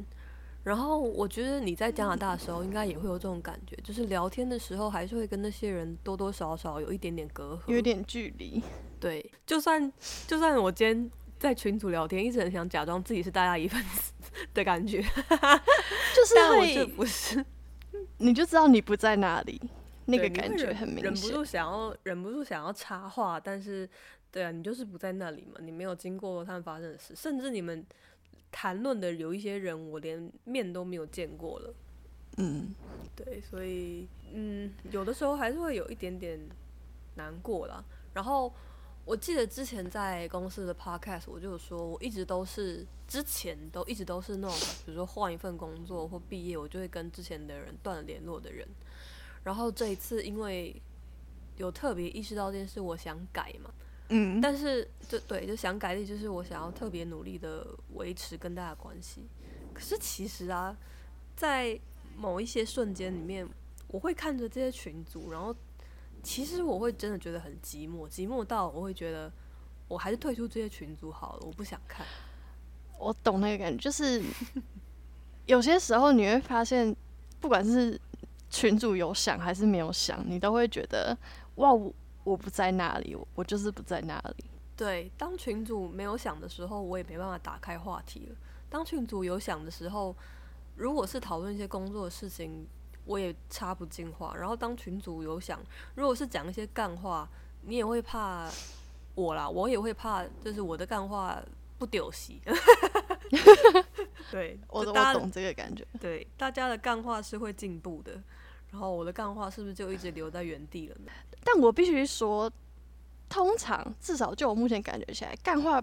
[0.62, 8.62] 然后我觉得你在加拿大的时候，应该也会有这种感觉，就是聊天的时候还是会跟那些人多多少少有一点点隔阂，有点距离，
[8.98, 9.31] 对。
[9.44, 9.92] 就算
[10.27, 14.12] 就算我今天在群组聊天，一直很想假装自己是大家一份子
[14.55, 15.01] 的感觉，
[16.14, 17.44] 就是但我就，不是。
[18.18, 19.61] 你就知道你不在那里，
[20.07, 21.05] 那个感觉很明显。
[21.05, 23.88] 忍不住想要忍不住想要插话，但是
[24.31, 27.85] 对啊，你就是不在那里嘛，你没有经过他们发生的事，甚至你们
[28.51, 31.75] 谈论的有一些人，我连面都没有见过了。
[32.37, 32.75] 嗯，
[33.14, 36.38] 对，所以嗯，有的时候还是会有一点点
[37.14, 37.85] 难过啦。
[38.12, 38.53] 然后
[39.04, 48.66] 我记得之前在公司的 podcast，我就有说，我一直都是之前都一直都是那种，比如说换一份工作或毕业，我就会跟之前的人断了联络的人。
[49.42, 50.74] 然后这一次因为
[51.58, 53.70] 有特别意识到这件事，我想改嘛，
[54.08, 59.20] 嗯，但是就对，就想改的就是我想要特别努力的维持跟大家关系。
[59.74, 60.74] 可是其实啊，
[61.36, 61.78] 在
[62.16, 63.46] 某一些瞬间里面，
[63.88, 65.54] 我会看着这些群组，然后
[66.24, 69.30] 其实我会真的觉得很寂寞，寂寞到我会觉得
[69.87, 72.04] 我还是退出这些群组好了，我不想看。
[72.98, 74.22] 我懂那个感觉，就是
[75.46, 76.96] 有些时候你会发现，
[77.40, 78.00] 不管是
[78.48, 81.16] 群主有想还是没有想，你都会觉得
[81.56, 81.92] 哇，我
[82.24, 84.44] 我不在那里，我我就是不在那里。
[84.76, 88.37] 对，当群主没有想的时候，我也没办法打开话题了。
[88.70, 90.16] 当群主有想的时候，
[90.76, 92.66] 如果是讨论一些工作的事情，
[93.04, 94.34] 我也插不进话。
[94.36, 95.60] 然后当群主有想，
[95.94, 97.28] 如果是讲一些干话，
[97.62, 98.50] 你也会怕
[99.14, 101.40] 我啦，我也会怕，就是我的干话
[101.78, 102.40] 不丢席。
[104.30, 105.86] 对， 我我懂这个感觉。
[106.00, 108.12] 对大家的干话是会进步的，
[108.70, 111.12] 然后我的干话是不是就一直留在原地了呢？
[111.44, 112.50] 但我必须说，
[113.28, 115.82] 通常至少就我目前感觉起来，干话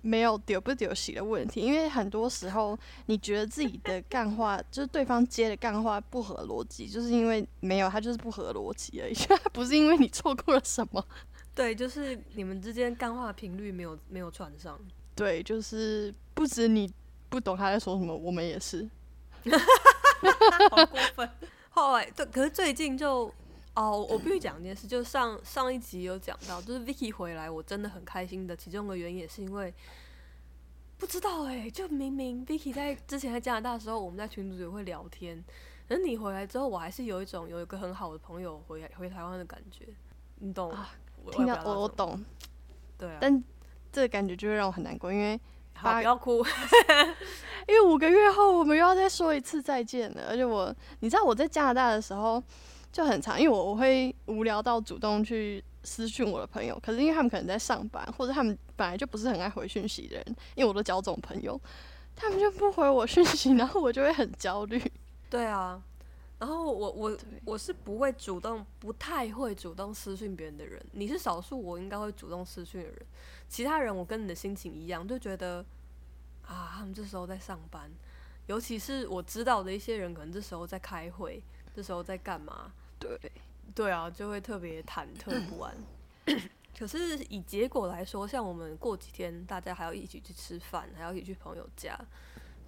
[0.00, 9.14] 没有丢不丢洗的问题，因为很多时候你觉得自己的干话就是对方接的干话不合逻辑，就是因为没有他就是不合逻辑而已，
[9.52, 11.04] 不是因为你错过了什么。
[11.54, 14.78] 对，就是你们之间干话频率没有没有串上。
[15.16, 16.88] 对，就是不止你
[17.28, 18.88] 不懂他在说什么，我们也是。
[20.70, 21.28] 好过分。
[21.70, 23.32] 后来，对，可是最近就
[23.78, 28.56] 哦，我必须讲一件事，就是上上一集有讲到，就是 Vicky 回来，我真的很开心的。
[28.56, 29.72] 其中的原因也是因为
[30.98, 35.44] 不知道哎、就明明 Vicky 在之前在加拿大的时候，我们在群组也会聊天，
[35.88, 39.86] 可是你回来之后，我还是有一种有一个很好的朋友回来回台湾的感觉，
[40.40, 40.72] 你懂？
[40.72, 40.90] 啊
[41.24, 42.24] 我听到我我懂，
[42.96, 43.44] 对啊，但
[43.92, 45.38] 这个感觉就会让我很难过，因为
[45.74, 46.44] 好不要哭。
[47.68, 52.42] 因为五个月后我们又要再说一次再见了，而且我你知道我在加拿大的时候
[52.98, 60.24] 就很长，因为我我会无聊到主动去私讯我的朋友，可是因为他们可能在上班，或者他们本来就不是很爱回讯息的人，
[60.56, 61.56] 因为我都交这种朋友，
[62.16, 64.82] 他们就不回我讯息，然后我就会很焦虑。
[65.30, 65.80] 对啊，
[66.40, 70.84] 然后我我我是不会主动，不太会主动私讯别人的人。
[70.90, 72.98] 你是少数我应该会主动私讯的人，
[73.48, 75.64] 其他人我跟你的心情一样，就觉得
[76.44, 77.88] 啊，他们这时候在上班，
[78.48, 81.40] 尤其是我知道的一些人，可能这时候在开会，
[81.76, 82.72] 这时候在干嘛？
[82.98, 83.18] 对，
[83.74, 85.74] 对啊，就会特别忐忑不安。
[86.78, 91.98] 可是以结果来说，像我们过几天大家还要一起去吃饭，还要一起去朋友家，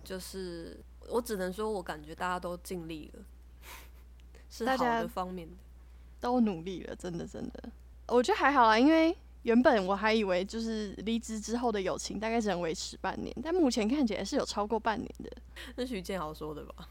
[0.02, 3.22] 就是我只能说，我感觉大家都尽力了，
[4.50, 5.54] 是好的方面的。
[6.18, 7.70] 都努力了，真的真的，
[8.08, 15.30] 我觉得还好啦，因为原本我还以为就是离职之后的友情大概只能维持半年，但目前看起来是有超过半年的。
[15.76, 16.88] 那徐建豪说的吧？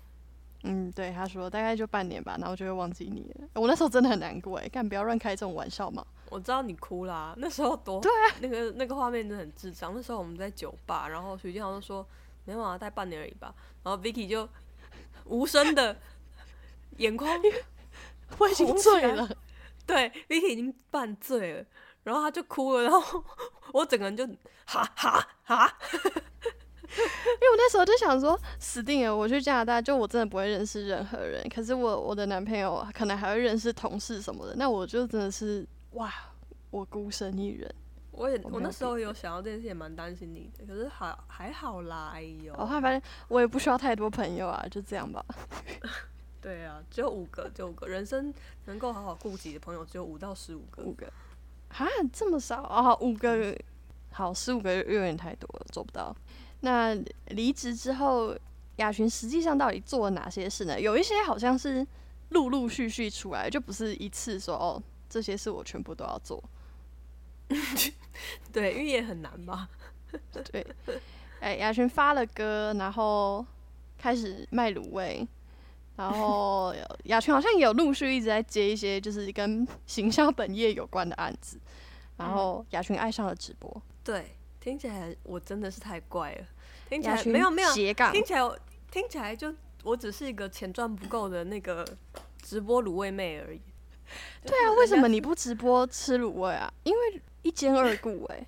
[0.63, 3.47] 嗯，对，他说大概就半年吧，然后就会忘记你了。
[3.53, 6.05] 我那时候真的很难过哎，干不要乱开这种玩笑嘛。
[6.29, 9.93] 我知道你哭啦，那时候多对啊，那个那个画面真的很智障。
[9.95, 12.05] 那时候我们在酒吧，然后徐建豪就说
[12.45, 13.53] 没有啊，大概半年而已吧。
[13.83, 14.47] 然后 Vicky 就
[15.25, 15.95] 无声的
[16.97, 17.39] 眼眶
[18.37, 19.27] 我已经醉了，
[19.87, 21.65] 对，Vicky 已经半醉了，
[22.03, 23.23] 然后他就哭了，然后
[23.73, 24.27] 我整个人就
[24.65, 26.58] 哈哈哈，因
[26.97, 31.47] 为我那时候就想说，死定了，我去加拿大，就我真的不会认识任何人。
[31.53, 36.11] 可是我我的男朋友可能还会认识同事什么的，那我就真的是哇，
[36.71, 37.73] 我孤身一人。
[38.11, 45.23] 我也我我那时候有想到这件事，也蛮担心你的，可是还还好啦，哎呦，我后来发现我也不需要太多朋友啊，就这样吧。
[46.41, 48.33] 对啊，只有五个，就五个，人生
[48.65, 51.05] 能够好好顾及的朋友只有五到十五个，五个
[51.69, 52.95] 啊，这么少啊？
[52.97, 53.55] 五个，
[54.11, 56.15] 好，十五个有点太多了，做不到。
[56.61, 56.95] 那
[57.27, 58.35] 离职之后，
[58.77, 60.79] 雅群实际上到底做了哪些事呢？
[60.79, 61.85] 有一些好像是
[62.29, 66.43] 陆陆续续出来，就不是一次说哦，这些事我全部都要做。
[68.51, 69.67] 对，因为也很难吧，
[70.51, 70.65] 对，
[71.39, 73.43] 哎，雅群发了歌，然后
[73.97, 75.27] 开始卖卤味，
[75.95, 81.59] 然后雅群好像也有陆续一直在接一些就是跟行销本业有关的案子，
[82.17, 86.45] 然后雅群爱上了直播，对，听起来我真的是太怪了，
[86.89, 88.57] 听起来没有没有，斜杠听起来我
[88.91, 91.87] 听起来就我只是一个钱赚不够的那个
[92.41, 93.61] 直播卤味妹而已。
[94.43, 96.71] 对啊，为什么你不直播吃卤味啊？
[96.83, 98.45] 因为一兼二顾哎、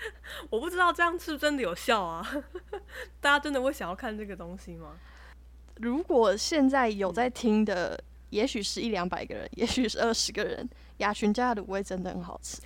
[0.50, 2.44] 我不知道这样是真的有效啊？
[3.20, 4.96] 大家真的会想要看这个东西吗？
[5.76, 12.60] 如果现在有在听的，也许是一两百个人， 也许是二十个人，雅群家的卤味真的很好吃。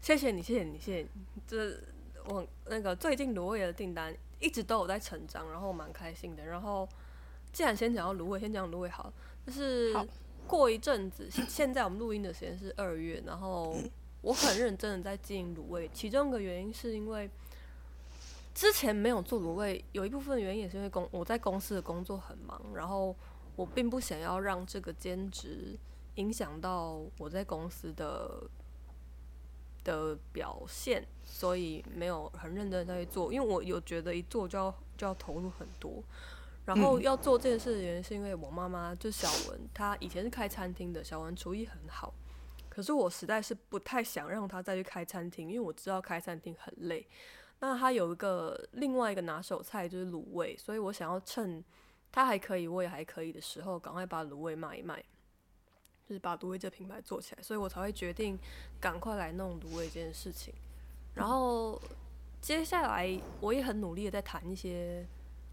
[0.00, 1.08] 谢谢你，谢谢你，谢谢你。
[1.46, 1.78] 这
[2.26, 6.44] 我那个最近卤味的订单一直都有在成长，然后我蛮开心的。
[6.44, 6.88] 然后
[7.52, 9.12] 既然先讲到卤味，先讲卤味好了，
[9.46, 9.94] 就是
[10.46, 13.76] 过一阵子，现现在我们录音的时间是二月，然后
[14.20, 17.28] 我很认真的在经营卤味，其中一个原因是因为
[18.54, 23.14] 之前没有做卤味，有一部分原因也是因为公我在公司的工作很忙，然后
[23.56, 25.78] 我并不想要让这个兼职
[26.16, 28.42] 影响到我在公司的
[29.84, 36.02] 的表现，所以没有很认真的在做，因为我有觉得一做就要就要投入很多。
[36.64, 42.14] 然后要做这件事的原因是因为我妈妈就小文，她以前是开餐厅的，小文厨艺很好，
[42.68, 47.04] 可是我实在是不太想让她再去开餐厅，因为我知道开餐厅很累。
[47.58, 51.64] 那她有一个另外一个拿手菜就是卤味，所以我想要趁
[52.12, 55.04] 她还可以，我也还可以的时候，赶快把卤味卖一卖，
[56.08, 58.38] 就是把卤味这品牌做起来，所以我才会决定
[58.80, 60.52] 赶快来弄卤味这件事情。
[61.14, 61.80] 然后
[62.40, 65.06] 接下来我也很努力的在谈一些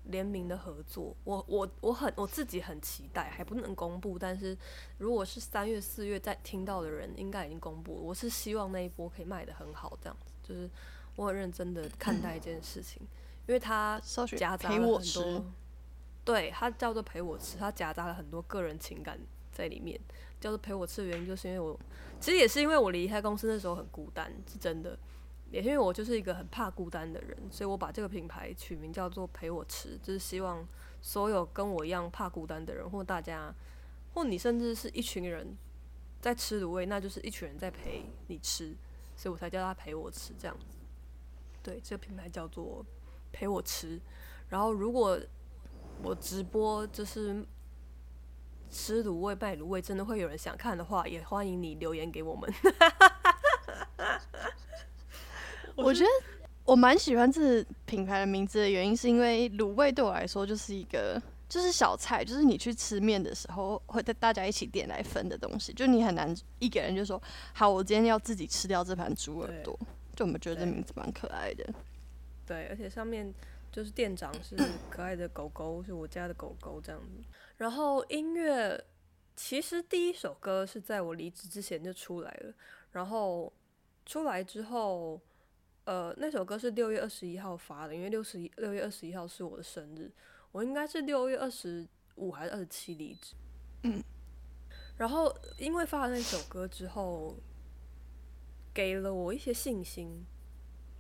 [0.06, 4.58] 联名的合作，我我我很我自己很期待，还不能公布，但是
[4.97, 8.02] 如果是三月四月在听到的人，应该已经公布了。
[8.02, 10.70] 我是希望那一波可以卖的很好，这样子，就是
[11.16, 13.02] 我很认真的看待一件事情，
[13.47, 14.02] 因为它
[14.36, 15.45] 夹杂了很多，
[16.26, 19.20] 对，它叫做陪我吃，它夹杂了很多个人情感
[19.52, 20.00] 在里面。
[20.39, 21.79] 叫做陪我吃的原因，就是因为我
[22.19, 24.97] 其实也是因为我离开公司那时候很孤单，是真的。
[25.51, 30.63] 也是因为我就是一个很怕孤单的人，所以我把这个品牌取名叫做“陪我吃”，就是希望
[31.01, 33.51] 所有跟我一样怕孤单的人，或大家，
[34.13, 35.57] 或你甚至是一群人
[36.21, 38.75] 在吃卤味，那就是一群人在陪你吃，
[39.15, 40.77] 所以我才叫他陪我吃这样子。
[41.63, 42.85] 对，这个品牌叫做
[43.33, 43.99] “陪我吃”。
[44.49, 45.19] 然后如果
[46.03, 47.43] 我直播就是
[48.70, 52.53] 吃卤味卖卤味，真的会有人想看的话，也欢迎你留言给我们。
[55.76, 56.09] 我觉得
[56.65, 67.22] 我蛮喜欢这品牌的名字的原因，是因为卤味对我来说就是一个就是小菜，就是你去吃面的时候会带大家一起点来分的东西，就你很难一个人就说
[67.53, 69.78] 好，我今天要自己吃掉这盘猪耳朵。
[70.15, 71.65] 就我们觉得这名字蛮可爱的。
[72.45, 73.34] 对，而且上面
[73.72, 74.57] 就是店长是
[74.89, 77.24] 可爱的狗狗，是我家的狗狗这样子。
[77.60, 78.84] 然后音乐
[79.36, 82.53] 其实第一首歌是在我离职之前就出来了，
[82.91, 83.53] 然后
[84.05, 85.22] 出来之后。
[85.86, 90.12] 呃，那首歌是六月二十一号发的，因为六十一六月二十一号是我的生日，
[90.51, 91.88] 我应该是六月二十
[92.18, 93.34] 五还是二十七离职。
[93.82, 94.03] 嗯，
[94.97, 97.38] 然后因为发了那首歌之后，
[98.72, 100.24] 给了我一些信心，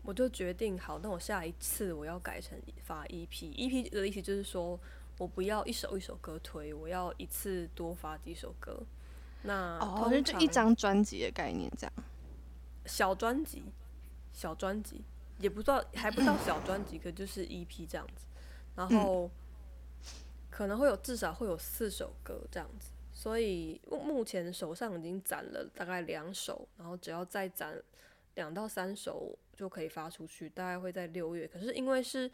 [0.01, 4.79] 我就决定好，那我下一次我要改成发 EP，EP 的意思就是说
[5.19, 8.81] 我不要一首一首歌推，我要一次多发几首歌。
[9.43, 11.93] 那哦，就一张专辑的概念这样，
[12.87, 13.63] 小专辑。
[14.31, 15.03] 小专辑
[15.39, 18.25] 也不知道，还不到小专辑，可就是 EP 这样子，
[18.75, 19.29] 然后
[20.49, 27.75] 可能会有至少会有四首歌这样子，所以目前手上已经攒了大概两首，然后只要再攒
[28.35, 31.45] 两到三首就可以发出去，大概会在六月。
[31.45, 32.31] 可是因为是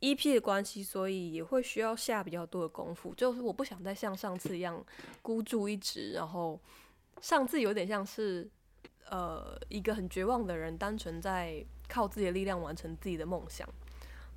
[0.00, 4.84] EP 的关系，所以也会需要下比较多的功夫，就是我不想再像上次一样
[5.22, 6.60] 孤注一掷，然后
[7.20, 8.50] 上次有点像是。
[9.08, 13.64] 呃，一个很绝望的人，单纯在靠自己的力量完成自己的梦想。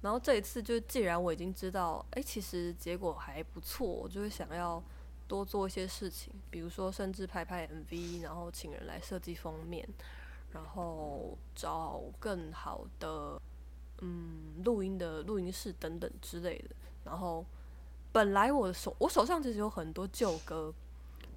[0.03, 4.79] 然后这一次，就既然我已经知道，哎，其实结果还不错，我就会想要
[5.27, 9.89] 多做一些事情，比如说甚至拍拍 MV，然后请人来设计封面，
[10.51, 13.41] 然后找更好的
[14.01, 16.75] 嗯录音的录音室等等之类的。
[17.05, 17.45] 然后
[18.11, 20.73] 本来我手我手上其实有很多旧歌，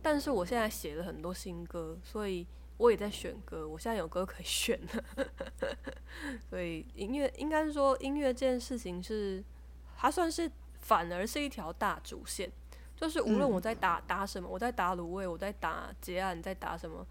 [0.03, 2.47] 但是我现在写了很多新歌，所以。
[2.79, 5.05] 我也在选歌，我现在有歌可以选了，
[6.51, 9.45] 所以音乐应该是说音乐这件事情是，
[9.97, 10.51] 它算是
[10.81, 12.51] 反而是一条大主线，
[12.97, 17.07] 就是无论我在打打什么，我在打卤味，我在打结案，在打什么，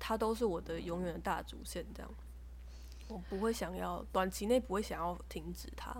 [0.00, 1.86] 它都是我的永远的大主线。
[1.94, 2.10] 这样，
[3.08, 5.94] 我不会想要短期内不会想要停止它。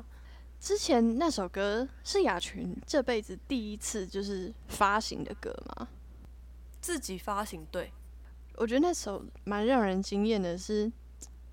[0.58, 5.88] 之前那首歌是雅群这辈子第一次就是发行的歌吗？
[6.80, 7.92] 自己发行对。
[8.56, 10.90] 我觉得那首蛮让人惊艳的，是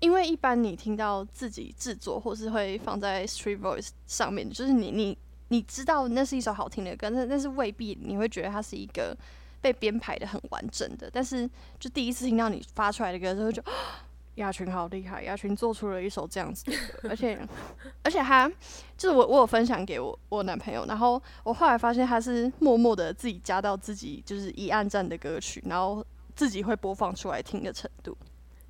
[0.00, 9.14] 因为一般你听到自己制作或是会放在 Street Voice 上面，就是你你你知道那是一首好听的歌，但但是未必你会觉得它是一个
[9.60, 11.10] 被编排的很完整的。
[11.12, 11.48] 但是
[11.78, 13.62] 就第一次听到你发出来的歌之后，就
[14.36, 17.38] 亚群好厉害，亚群做出了一首这样子的歌，而且
[18.02, 18.50] 而且他
[18.96, 26.04] 就是我我有分享给我我男朋友，然后我后来发现他是默默的自己加到自己就是一暗赞的歌曲，然后。
[26.36, 28.18] 自己会播放出来听的程度。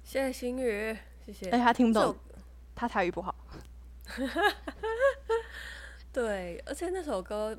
[0.03, 0.95] 谢谢心雨，
[1.25, 1.49] 谢谢。
[1.49, 2.15] 哎，他听不懂，
[2.75, 3.35] 他台语不好。
[6.13, 7.57] 对，而且那首歌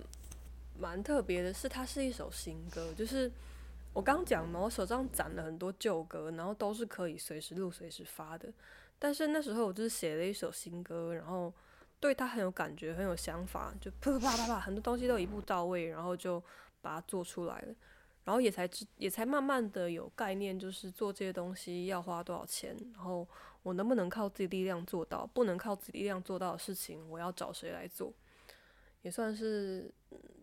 [0.77, 3.31] 蛮特别的，是它是一首新歌，就是
[3.95, 8.51] 我刚讲嘛，我手上攒了很多旧歌，然后都是可以随时录、随时发的。
[8.99, 11.53] 但是那时候我就是写了一首新歌，然后
[11.97, 16.43] 对它很有感觉、很有想法，就啪啪啪啪，很多东西都一步到位，然后就
[16.81, 17.73] 把它做出来了。
[18.25, 23.25] 然后也才知，也才慢慢的有概念，就是做这些东西要花多少钱，然后
[23.63, 28.11] 我能不能靠自己力量做到，不能靠自己力量做到的事情，我要找谁来做，
[29.03, 29.89] 也算是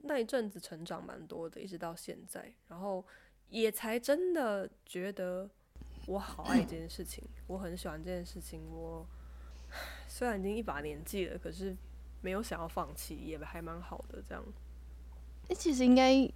[0.04, 3.04] 那一阵子成长蛮多的，一直到现在，然后
[3.52, 5.48] 也才真的觉得
[6.06, 9.06] 我好爱这件事情，我很喜欢这件事情，我
[10.08, 11.76] 虽然已经一把年纪了，可是
[12.20, 14.42] 没有想要放弃，也还蛮好的这样。
[15.48, 16.28] 哎，其实应该。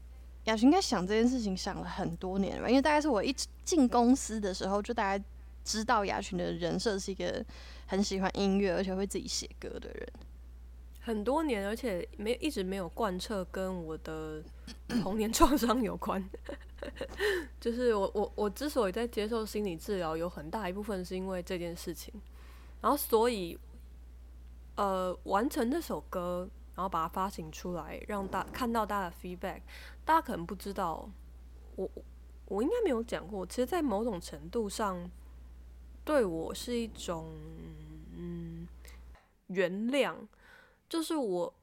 [0.46, 2.68] 雅群应该想这件事情想了很多年吧？
[2.68, 5.24] 因为大概是我一进公司的时候，就大概
[5.64, 7.44] 知道雅群的人设是一个
[7.88, 10.08] 很喜欢音乐，而且会自己写歌的人。
[11.06, 14.42] 很多年，而且没一直没有贯彻跟我的
[15.00, 16.28] 童年创伤有关。
[17.60, 22.12] 就是我我我之所以在接受心理治疗，有很大一部分是因为这件事情。
[22.80, 23.56] 然后所以，
[24.74, 29.60] 呃，完成这首歌，然后把它发行出来，让大看到大家的 feedback。
[30.04, 31.08] 大家可能不知道，
[31.76, 31.88] 我
[32.46, 33.46] 我应该没有讲过。
[33.46, 35.08] 其实，在某种程度上，
[36.04, 37.32] 对我是一种
[38.16, 38.66] 嗯
[39.46, 40.16] 原谅。
[40.88, 41.54] 就是我，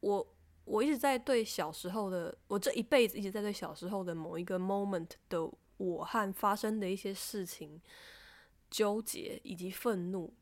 [0.00, 0.26] 我，
[0.64, 7.80] 我一直在对小时候的我这一辈子一直在对小时候的某一个 moment 的我和发生的一些事情
[8.70, 10.32] 纠结以及愤怒，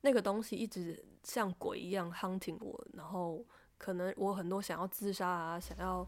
[0.00, 3.44] 那个东西一直像鬼一样 hunting 我，然后
[3.76, 6.06] 可能我很多想要自杀啊，想要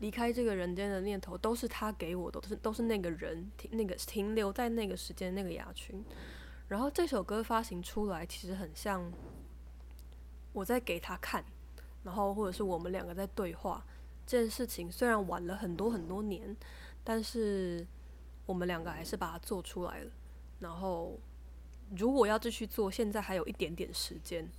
[0.00, 6.04] 离开这个人间的念头，都是他给我的，都是都是那个人停那个停留在那个时间那个牙群，
[6.68, 9.10] 然后这首歌发行出来，其实很像。
[10.56, 11.44] 我在给他看，
[12.02, 13.84] 然后或者是我们两个在对话，
[14.26, 16.56] 这件事情虽然晚了很多很多年，
[17.04, 17.86] 但是
[18.46, 20.10] 我们两个还是把它做出来了。
[20.60, 21.20] 然后
[21.94, 24.50] 如果要继续做，现在还有一点点时间，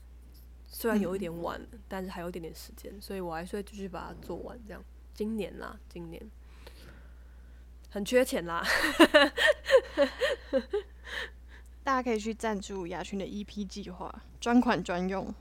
[0.68, 4.56] 虽然有一点晚了，但是还有一点点时间，所以我还是会继续把它做完。
[4.68, 4.84] 这样，
[5.16, 6.22] 今年啦，今年
[7.90, 8.64] 很缺钱啦，
[11.84, 15.34] 大家可以去赞助雅群的 EP 计划，专款专用。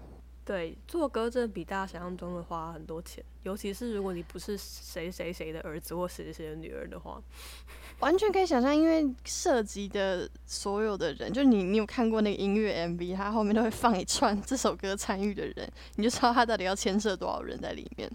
[0.47, 7.20] 对，做歌真的比大家想象中的花很多钱，尤其是如果你不是谁谁谁的儿子或谁谁谁的女儿的话，
[7.99, 18.09] 完全可以想象，因为涉及的所有的人，就你，你有看过那个音乐 MV，它后面都会放一串这首歌参与的人，你就知道他到底要牵涉多少人在里面。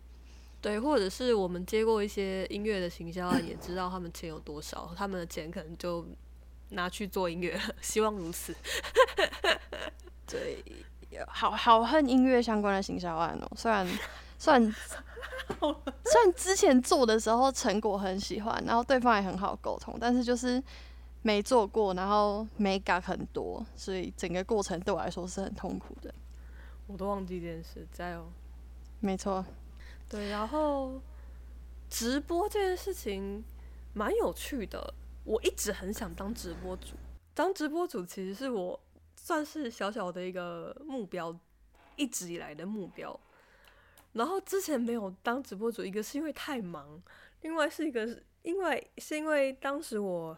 [0.61, 6.07] 对，或者是我们接过一些音乐的行销案，也知道他们钱有多少，他们的钱可能就
[6.69, 8.55] 拿去做音乐了，希望如此。
[10.25, 10.63] 对。
[11.27, 13.87] 好好恨音乐相关的行销案哦，虽然
[14.37, 14.61] 虽然
[15.59, 20.61] 虽然之前做的时候成果很喜欢，然后对方也很好沟通，但是就是
[21.21, 26.13] 没做过，然后没改很多，所以整个过程对我来说是很痛苦的。
[26.87, 28.25] 我都忘记这件事，加油！
[28.99, 29.45] 没错，
[30.09, 30.99] 对，然后
[31.89, 33.43] 直播这件事情
[33.93, 34.93] 蛮有趣的，
[35.23, 36.95] 我一直很想当直播主，
[37.33, 38.79] 当直播主其实是我。
[39.23, 41.39] 算是小小的一个目标，
[41.95, 43.17] 一直以来的目标。
[44.13, 47.01] 然后之前没有当直播主，一个是因为太忙，
[47.41, 50.35] 另外是一个是因为是因为当时我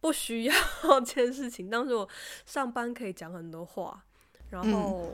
[0.00, 0.54] 不需要
[1.06, 1.70] 这件事情。
[1.70, 2.06] 当时我
[2.44, 4.04] 上班可以讲很多话，
[4.50, 5.12] 然后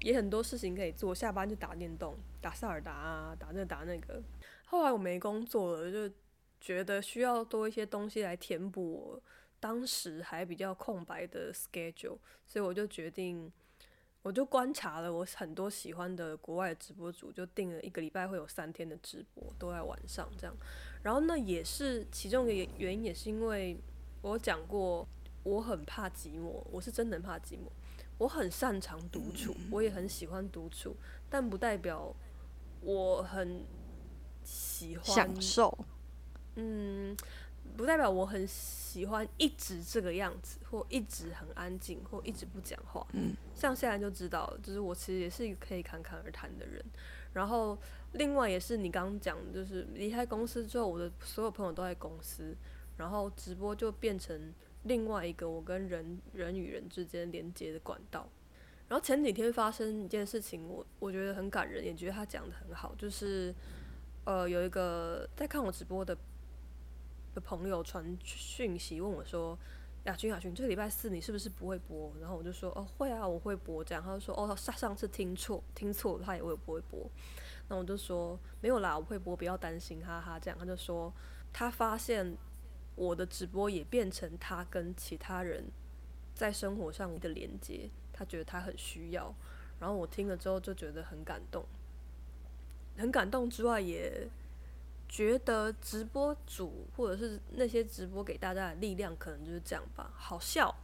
[0.00, 4.22] 也很多事情可以做，下班就打电动、打塞尔达啊，打这打那个。
[4.64, 6.12] 后来我没工作了，就
[6.58, 9.22] 觉得需要多一些东西来填补我。
[9.60, 13.52] 当时还比较空白的 schedule，所以我就决定，
[14.22, 20.56] 我就观察了我很多喜欢的国外直播主，就定了一个礼拜会有三天的直播，都在晚上这样。
[21.02, 23.76] 然后那也是其中一个原因，也是因为
[24.22, 25.06] 我讲过，
[25.42, 27.68] 我很怕寂寞，我是真的很怕寂寞。
[28.18, 30.96] 我很擅长独处，我也很喜欢独处，
[31.30, 32.14] 但不代表
[32.80, 33.64] 我很
[34.42, 35.78] 喜欢享受。
[36.56, 37.16] 嗯。
[37.78, 43.06] 不代表我很喜欢一直这个样子，或一直很安静，或一直不讲话。
[43.12, 46.84] 嗯，像现在就知道了，就是我其实也是一个可以侃侃而谈的人。
[47.32, 47.78] 然后，
[48.14, 52.52] 另外也是你刚刚讲，就是离开公司之后，我的所有朋友都在公司，
[52.96, 54.52] 然后直播就变成
[54.82, 58.28] 另外一个我跟人人与人之间连接的管道。
[58.88, 63.54] 然后前几天发生一件事情，我我觉得很感人，也觉得他讲的很好，就是
[64.24, 66.18] 呃，有一个在看我直播的。
[67.40, 69.58] 朋友传讯息问我说
[70.04, 77.08] ：“亚军，亚军，这个礼拜四你是不是不会播？”然后我就说：“哦，会啊，我会播。”这样他就说：“哦，上上次听错，听错，他也会不会播？”
[77.68, 81.12] 那我就说：“没有啦，我会播，不要担心，哈哈。”这样他就说
[81.52, 82.36] ：“他发现
[82.96, 85.64] 我的直播也变成他跟其他人
[86.34, 89.34] 在生活上的连接，他觉得他很需要。”
[89.80, 91.64] 然后我听了之后就觉得很感动，
[92.96, 94.28] 很感动之外也。
[95.08, 100.12] 觉得直播主或者是那些直播给大家的力量，可能就是这样吧。
[100.14, 100.74] 好笑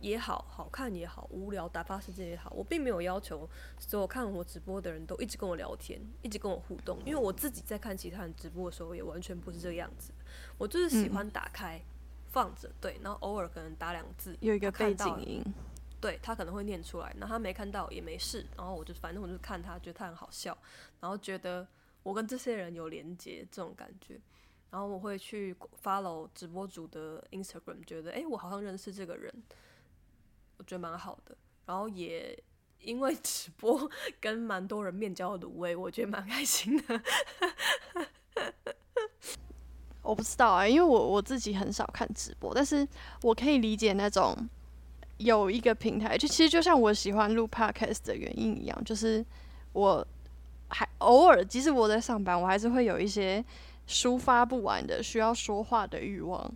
[0.00, 3.48] 也好，好看也好，无聊打发时间也好，我并没有要求
[3.78, 6.98] 所有看我直播的人都一直跟我聊天，一直跟我互动。
[7.04, 10.12] 因为我自己在看其他人直播的时候，也完全不是这个样子。
[10.56, 11.80] 我就是喜欢打开
[12.28, 15.42] 放着，对， 然后偶尔可能打两个字，有一个背景音，
[16.00, 17.12] 对他可能会念出来。
[17.18, 20.56] 那他没看到也没事，然后我就反正我就看他，觉得他很好笑，
[21.00, 21.66] 然后觉得。
[22.06, 24.16] 我跟这些人有连接，这种感觉。
[24.70, 25.52] 然后我会去
[25.82, 29.42] follow 直播主的 Instagram，觉得哎、诶我好像认识这个人，
[30.56, 31.36] 我觉得蛮好的。
[31.64, 32.40] 然后也
[32.78, 33.90] 因为 直播
[34.20, 37.02] 跟蛮多人面交的卤味，我觉得蛮开心的。
[40.00, 42.86] 我不知道啊、因为我我自己很少看直播，但是
[43.22, 44.48] 我可以理解那种
[45.16, 49.26] 有一个平台，就其实就像我喜欢录 podcast 的原因一样，就是
[49.72, 50.06] 我
[50.68, 53.44] 还偶尔，即使我在上班，我还是会有一些
[53.88, 56.52] 抒发不完的需要说话的欲望。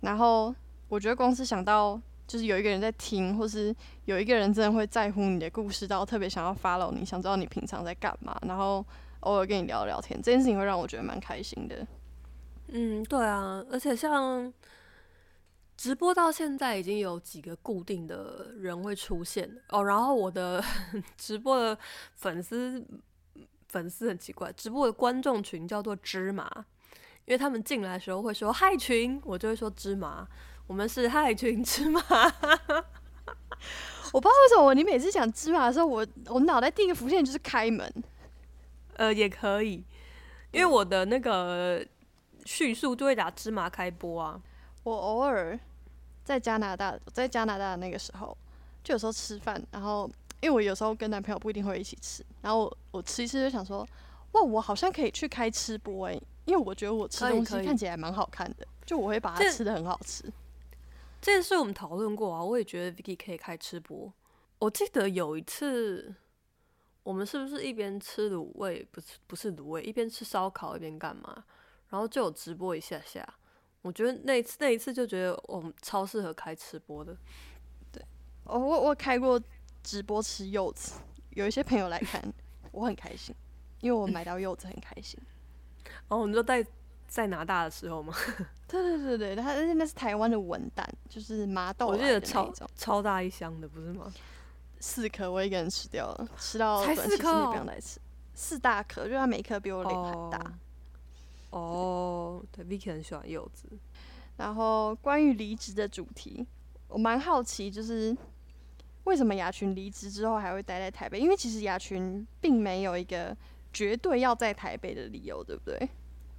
[0.00, 0.54] 然后
[0.88, 3.74] 我觉得光是想到就是有一个人在听，或是
[4.04, 8.84] 有一个人真的会在乎你的故事，到特别想要 follow 你，想知道你平常在干嘛，然后
[9.20, 11.86] 偶尔跟你聊聊天，这件事情会让我觉得蛮开心的。
[12.68, 14.52] 嗯，对啊，而且像
[15.76, 20.62] 直播到现在已经有几个固定的人会出现哦，然后我的
[21.16, 21.78] 直播的
[22.14, 22.84] 粉丝
[23.68, 26.50] 粉丝很奇怪，直播的观众群叫做芝麻，
[27.24, 30.26] 因为他们进来的时候会说嗨群，我就会说芝麻，
[30.66, 32.00] 我们是嗨群芝麻。
[34.12, 37.92] 我不知道为什么你每次讲芝麻的时候，我我脑袋第一个浮现就是开门。
[38.94, 39.84] 呃，也可以，
[40.52, 41.84] 因为我的那个
[42.44, 44.40] 叙述就会打芝麻开播啊。
[44.84, 45.58] 我偶尔
[46.24, 48.34] 在加拿大，在加拿大的那个时候，
[48.82, 50.08] 就有时候吃饭，然后
[50.40, 53.86] 因为我有时候跟男朋友不一定会一起吃，然后我我吃一次就想说，
[54.32, 60.24] 哇，我好像可以去开吃播诶、因为我觉得我吃东西看起来蛮好看的，就我会把它吃的很好吃。
[61.20, 64.12] 这件事我们讨论过啊，我也觉得 Vicky 可以开吃播。
[64.58, 66.14] 我记得有一次，
[67.02, 71.44] 我们是不是一边吃卤味，不是不是卤味，一边吃烧烤一边干嘛？
[71.88, 73.26] 然后就有直播一下下。
[73.82, 77.16] 我觉得那一次那一次就觉得我们超适合开吃播的。
[77.92, 78.04] 对
[78.44, 79.40] 哦，我我开过
[79.82, 80.94] 直播吃柚子，
[81.36, 82.22] 有一些朋友来看，
[82.72, 83.34] 我很开心，
[83.82, 85.20] 因为我买到柚子很开心。
[85.84, 86.66] 然 后你就在
[87.06, 88.14] 在拿大的时候嘛，
[88.66, 94.10] 对对对对，它而且那是台湾的文旦，就是麻豆我记得超，超大一箱的，不是吗？
[94.80, 98.00] 四颗我一个人吃掉了，吃到才短期之四颗不用再吃，
[98.32, 100.38] 四大颗，就它每一颗比我脸还大。
[101.50, 103.68] 哦，哦对，Vicky 很喜欢柚子。
[104.38, 106.46] 然后关于离职的主题，
[106.88, 108.16] 我蛮好奇，就是
[109.06, 111.18] 为什么雅群离职之后还会待在台北？
[111.18, 113.34] 因为其实雅群并没有一个
[113.72, 115.88] 绝对要在台北的理由，对不对？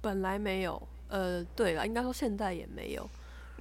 [0.00, 3.08] 本来没有，呃，对了，应该说现在也没有。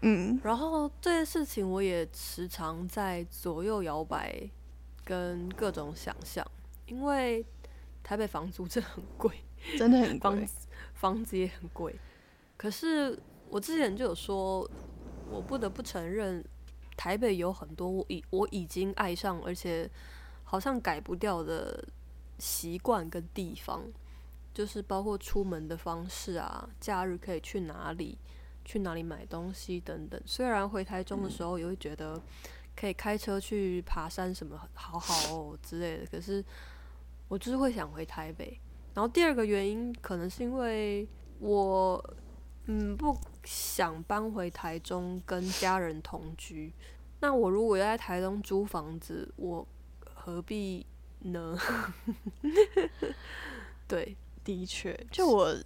[0.01, 4.47] 嗯，然后这件事情我也时常在左右摇摆，
[5.03, 6.45] 跟各种想象，
[6.85, 7.43] 因为
[8.03, 9.31] 台北房租真的很贵，
[9.77, 10.19] 真的很贵。
[10.19, 11.95] 房子房子也很贵。
[12.57, 13.17] 可是
[13.49, 14.69] 我之前就有说，
[15.31, 16.43] 我不得不承认，
[16.97, 19.89] 台北有很多我已我已经爱上，而且
[20.43, 21.87] 好像改不掉的
[22.39, 23.83] 习惯跟地方，
[24.53, 28.17] 就是包括出门的方式啊，假日可以去哪里，
[28.65, 30.19] 去哪里买东西等等。
[30.25, 32.19] 虽然回台中的时候也会觉得
[32.75, 36.43] 可以开车去爬山什么好好哦之类的，可是
[37.27, 38.59] 我就是会想回台北。
[38.93, 41.07] 然后第二个原因可能是因为
[41.39, 42.03] 我
[42.67, 46.71] 嗯不想搬回台中跟家人同居。
[47.19, 49.65] 那我如果要在台中租房子，我
[50.13, 50.85] 何必
[51.19, 51.57] 呢？
[53.87, 55.57] 对，的确，就我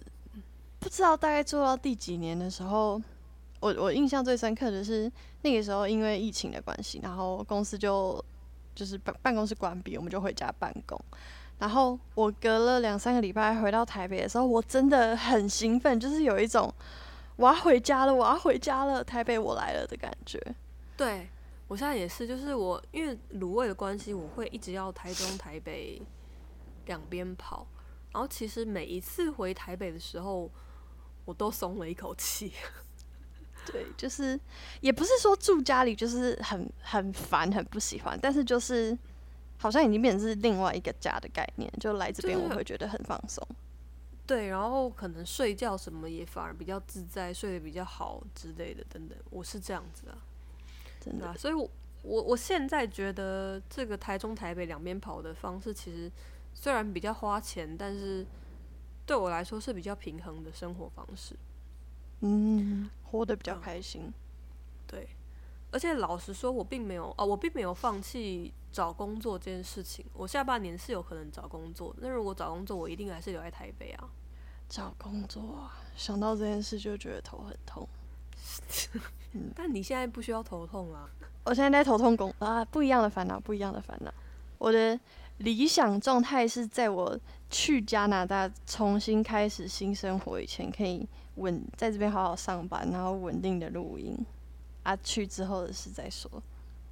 [0.78, 3.02] 不知道大概做到第几年的时候，
[3.60, 5.10] 我我印象最深刻的是
[5.42, 8.24] 那个时候因为疫情的关系，然后公司就
[8.74, 10.98] 就是办办公室关闭，我们就回家办公。
[11.62, 16.74] 然后我隔了两三个礼拜回到台北的时候，我真的很兴奋，就是有一种
[17.36, 20.40] 我要回家了，我要回家了，台北我来了的感觉。
[20.96, 21.28] 对
[21.68, 26.02] 我现在也是，就是我因为卤味的关系，我会一直要台中、台北
[26.86, 27.64] 两边跑。
[28.12, 30.50] 然后其实每一次回台北的时候，
[31.24, 32.52] 我都松了一口气。
[33.70, 34.36] 对，就是
[34.80, 38.98] 也不是说住家里就是很很烦、很不喜欢，但是就是
[39.62, 43.46] 好像已经变成是另外一个家的概念，就来这边我会觉得很放松。
[44.26, 49.16] 对，然后可能睡觉什么也反而比较自在，睡得比较好之类的等等。
[49.30, 50.18] 我是这样子啊，
[51.00, 51.70] 真的啊，所以我
[52.02, 56.10] 我我现在觉得这个台中、台北两边跑的方式，其实
[56.54, 58.26] 虽然比较花钱，但是
[59.06, 61.36] 对我来说是比较平衡的生活方式。
[62.20, 64.12] 嗯，活得比较嗯开心。
[64.88, 65.06] 对，
[65.72, 70.04] 而且老实说，我并没有啊，我并没有放弃找工作这件事情。
[70.12, 74.08] 我下半年是有可能找工作，那如果找工作，我一定还是留在台北啊。
[74.68, 77.88] 找工作啊，想到这件事就觉得头很痛。
[79.56, 81.08] 但你现在不需要头痛啊。
[81.44, 84.12] 我现在在头痛工啊，不一样的烦恼，不一样的烦恼。
[84.58, 84.98] 我的
[85.38, 87.18] 理想状态是在我
[87.50, 91.06] 去加拿大重新开始新生活以前，可以
[91.36, 94.16] 稳在这边好好上班，然后稳定的录音。
[94.82, 96.30] 啊，去之后的事再说。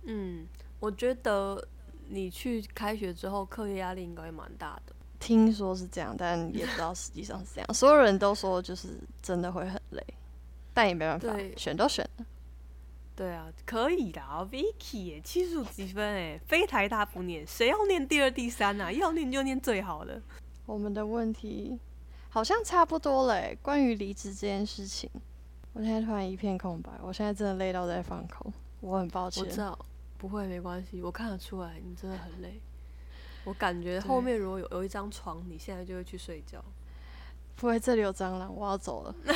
[0.05, 0.47] 嗯，
[0.79, 1.67] 我觉得
[2.09, 4.95] 你去开学之后，课业压力应该会蛮大的。
[5.19, 7.75] 听说是这样，但也不知道实际上是这样。
[7.75, 10.03] 所有人都说就是真的会很累，
[10.73, 12.25] 但也没办法，选都选了。
[13.15, 18.91] 对啊，可以的啊，Vicky 耶，七十五积分哎，非台大不念，谁要念第二、第三啊？
[18.91, 20.23] 要念就念最好的。
[20.65, 21.79] 我们的问题
[22.31, 25.11] 好像差不多了欸，关于离职这件事情，
[25.73, 29.49] 我现在突然一片空白，我现在真的累到在放空，我很抱歉我。
[29.49, 29.79] 知道，
[30.19, 32.61] 不会没关系，我看得出来你真的很累。
[33.45, 36.63] 我感觉后面如果有有一张床，你现在就会去睡觉。
[37.57, 39.15] 不会，这里有蟑螂，我要走了。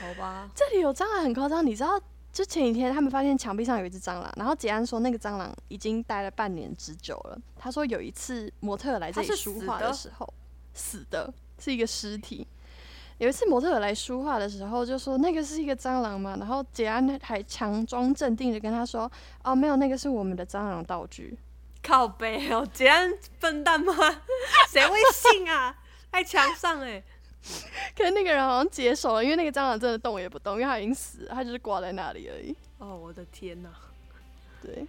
[0.00, 2.00] 好吧，这里有蟑螂很夸张，你知道？
[2.32, 7.38] 就前几天他们发现墙壁上有一只蟑螂，然后杰安说那个蟑螂已经待了半年之久了。
[7.56, 10.34] 他说有一次模特来这里书画的的时候，
[10.72, 12.46] 死的是一个尸体。
[13.22, 19.08] 有一次模特来书画的时候，就说那个是一个蟑螂嘛，然后杰安还强装镇定的跟他说
[19.44, 21.38] ：“哦，没有，那个是我们的蟑螂道具。
[21.84, 23.94] 靠背哦，杰安笨蛋吗？
[24.68, 25.72] 谁会信啊？
[26.10, 27.00] 在墙上哎、
[27.96, 32.52] ”可是那个人好像解手了，因为那个蟑螂真的动也不动，因为它已经死了，它就是挂在那里而已。
[32.78, 33.70] 哦，我的天哪！
[34.60, 34.84] 对，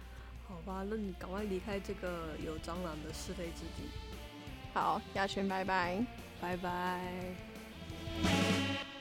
[0.48, 3.88] 好吧，那你赶快离开这个有蟑螂的是非之地，
[4.72, 6.04] 好，亚群，拜拜。
[6.40, 7.53] 拜拜。
[8.22, 8.93] Thank you.